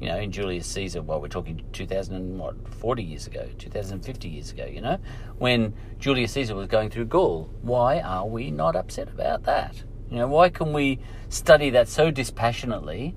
[0.00, 4.28] You know, in Julius Caesar, well, we're talking 2,000, and what, 40 years ago, 2,050
[4.28, 4.98] years ago, you know,
[5.38, 7.50] when Julius Caesar was going through Gaul.
[7.62, 9.82] Why are we not upset about that?
[10.10, 13.14] You know, why can we study that so dispassionately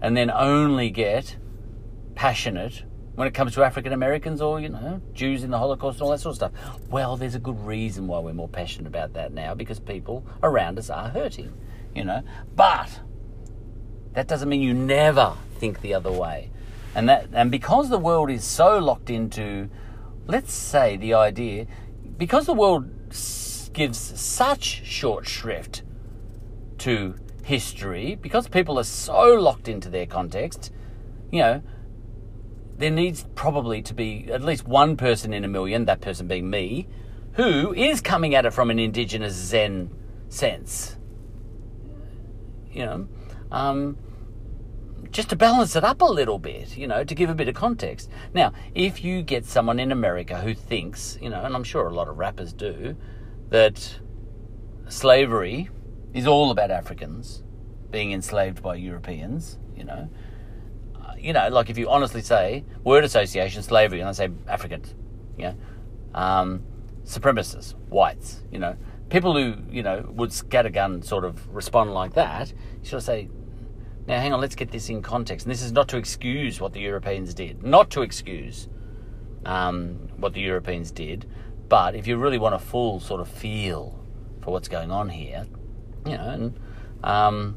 [0.00, 1.36] and then only get
[2.14, 2.82] passionate
[3.14, 6.10] when it comes to African Americans or, you know, Jews in the Holocaust and all
[6.10, 6.52] that sort of stuff.
[6.90, 10.78] Well, there's a good reason why we're more passionate about that now because people around
[10.78, 11.52] us are hurting,
[11.94, 12.22] you know.
[12.54, 13.00] But
[14.16, 16.50] that doesn't mean you never think the other way.
[16.94, 19.68] And that and because the world is so locked into
[20.26, 21.66] let's say the idea
[22.16, 22.88] because the world
[23.74, 25.82] gives such short shrift
[26.78, 27.14] to
[27.44, 30.72] history, because people are so locked into their context,
[31.30, 31.62] you know,
[32.78, 36.48] there needs probably to be at least one person in a million, that person being
[36.48, 36.88] me,
[37.34, 39.90] who is coming at it from an indigenous Zen
[40.30, 40.96] sense.
[42.72, 43.08] You know,
[43.52, 43.98] um,
[45.16, 47.54] just to balance it up a little bit, you know, to give a bit of
[47.54, 48.10] context.
[48.34, 51.94] Now, if you get someone in America who thinks, you know, and I'm sure a
[51.94, 52.94] lot of rappers do,
[53.48, 53.98] that
[54.88, 55.70] slavery
[56.12, 57.42] is all about Africans
[57.90, 60.10] being enslaved by Europeans, you know,
[61.18, 64.94] you know, like if you honestly say word association, slavery, and I say Africans,
[65.38, 65.56] you know,
[66.14, 66.62] um,
[67.04, 68.76] supremacists, whites, you know,
[69.08, 72.52] people who, you know, would scattergun sort of respond like that,
[72.82, 73.30] you sort of say,
[74.06, 75.46] now hang on, let's get this in context.
[75.46, 78.68] And this is not to excuse what the Europeans did, not to excuse
[79.44, 81.28] um, what the Europeans did,
[81.68, 83.98] but if you really want a full sort of feel
[84.42, 85.46] for what's going on here,
[86.04, 86.60] you know, and
[87.02, 87.56] um,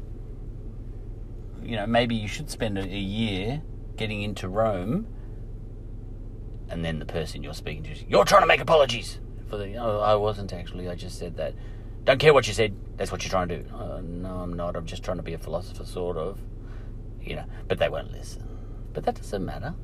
[1.62, 3.62] you know, maybe you should spend a, year
[3.96, 5.06] getting into Rome,
[6.68, 9.76] and then the person you're speaking to, you're trying to make apologies for the.
[9.76, 10.88] Oh, I wasn't actually.
[10.88, 11.54] I just said that.
[12.04, 12.74] Don't care what you said.
[12.96, 13.70] That's what you're trying to do.
[13.74, 14.76] Oh, no, I'm not.
[14.76, 16.40] I'm just trying to be a philosopher, sort of.
[17.22, 18.46] You know, but they won't listen.
[18.92, 19.74] But that doesn't matter.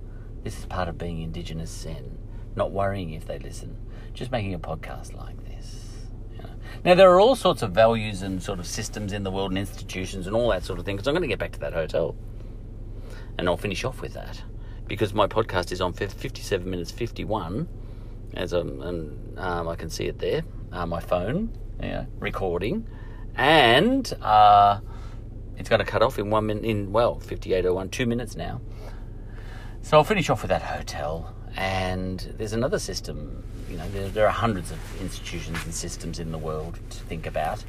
[0.42, 2.18] This is part of being Indigenous Zen.
[2.54, 3.76] Not worrying if they listen.
[4.14, 5.86] Just making a podcast like this.
[6.84, 9.58] Now, there are all sorts of values and sort of systems in the world and
[9.58, 11.72] institutions and all that sort of thing, because I'm going to get back to that
[11.72, 12.14] hotel.
[13.38, 14.42] And I'll finish off with that.
[14.86, 17.68] Because my podcast is on 57 minutes 51,
[18.34, 21.50] as I'm, and um, I can see it there, uh, my phone,
[21.80, 22.86] yeah, recording.
[23.34, 24.80] And uh,
[25.56, 28.60] it's going to cut off in one minute, in, well, 5801, two minutes now.
[29.82, 31.34] So I'll finish off with that hotel.
[31.56, 36.30] And there's another system you know, there, there, are hundreds of institutions and systems in
[36.30, 37.64] the world to think about.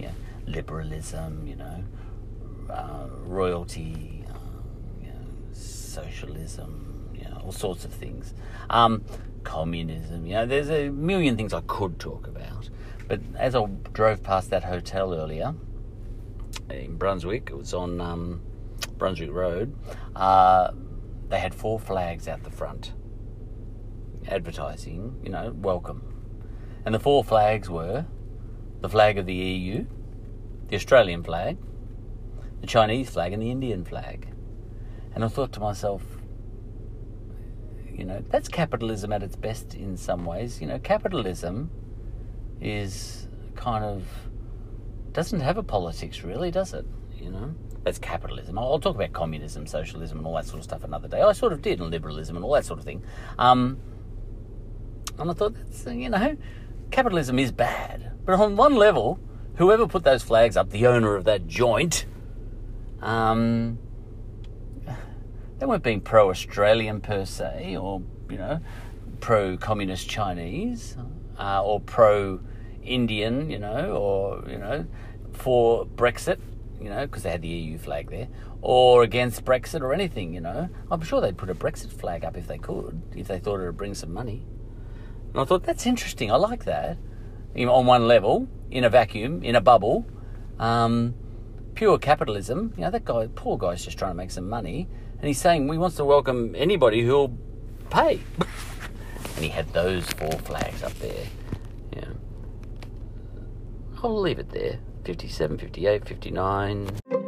[0.00, 0.10] Know,
[0.46, 1.84] liberalism, you know,
[2.70, 4.38] uh, royalty, uh,
[5.00, 5.20] you know,
[5.52, 8.34] socialism, you know, all sorts of things.
[8.70, 9.04] Um,
[9.44, 12.68] communism, you know, there's a million things I could talk about.
[13.12, 15.54] But as I drove past that hotel earlier
[16.70, 18.40] in Brunswick, it was on um,
[18.96, 19.76] Brunswick Road,
[20.16, 20.70] uh,
[21.28, 22.94] they had four flags out the front
[24.26, 26.02] advertising, you know, welcome.
[26.86, 28.06] And the four flags were
[28.80, 29.84] the flag of the EU,
[30.68, 31.58] the Australian flag,
[32.62, 34.34] the Chinese flag, and the Indian flag.
[35.14, 36.02] And I thought to myself,
[37.94, 40.62] you know, that's capitalism at its best in some ways.
[40.62, 41.70] You know, capitalism
[42.62, 44.04] is kind of
[45.12, 46.86] doesn't have a politics really, does it?
[47.18, 47.54] You know,
[47.84, 48.58] that's capitalism.
[48.58, 51.20] I'll, talk about communism, socialism, and all that sort of stuff another day.
[51.20, 53.02] I sort of did, and liberalism and all that sort of thing.
[53.38, 53.78] Um,
[55.18, 56.36] and I thought, that's, you know,
[56.90, 58.12] capitalism is bad.
[58.24, 59.20] But on one level,
[59.56, 62.06] whoever put those flags up, the owner of that joint,
[63.00, 63.78] um,
[65.58, 68.60] they weren't being pro Australian per se, or, you know,
[69.20, 70.96] pro communist Chinese,
[71.38, 72.40] uh, or pro
[72.84, 74.86] Indian, you know, or, you know,
[75.32, 76.38] for Brexit,
[76.80, 78.28] you know, because they had the EU flag there,
[78.60, 80.68] or against Brexit or anything, you know.
[80.90, 83.66] I'm sure they'd put a Brexit flag up if they could, if they thought it
[83.66, 84.44] would bring some money.
[85.32, 86.30] And I thought, that's interesting.
[86.30, 86.98] I like that.
[87.56, 90.06] On one level, in a vacuum, in a bubble,
[90.58, 91.14] um,
[91.74, 92.72] pure capitalism.
[92.76, 94.88] You know, that guy, poor guy's just trying to make some money.
[95.18, 97.36] And he's saying he wants to welcome anybody who'll
[97.90, 98.20] pay.
[99.36, 101.26] and he had those four flags up there.
[104.04, 104.78] I'll leave it there.
[105.04, 107.21] 57, 58, 59.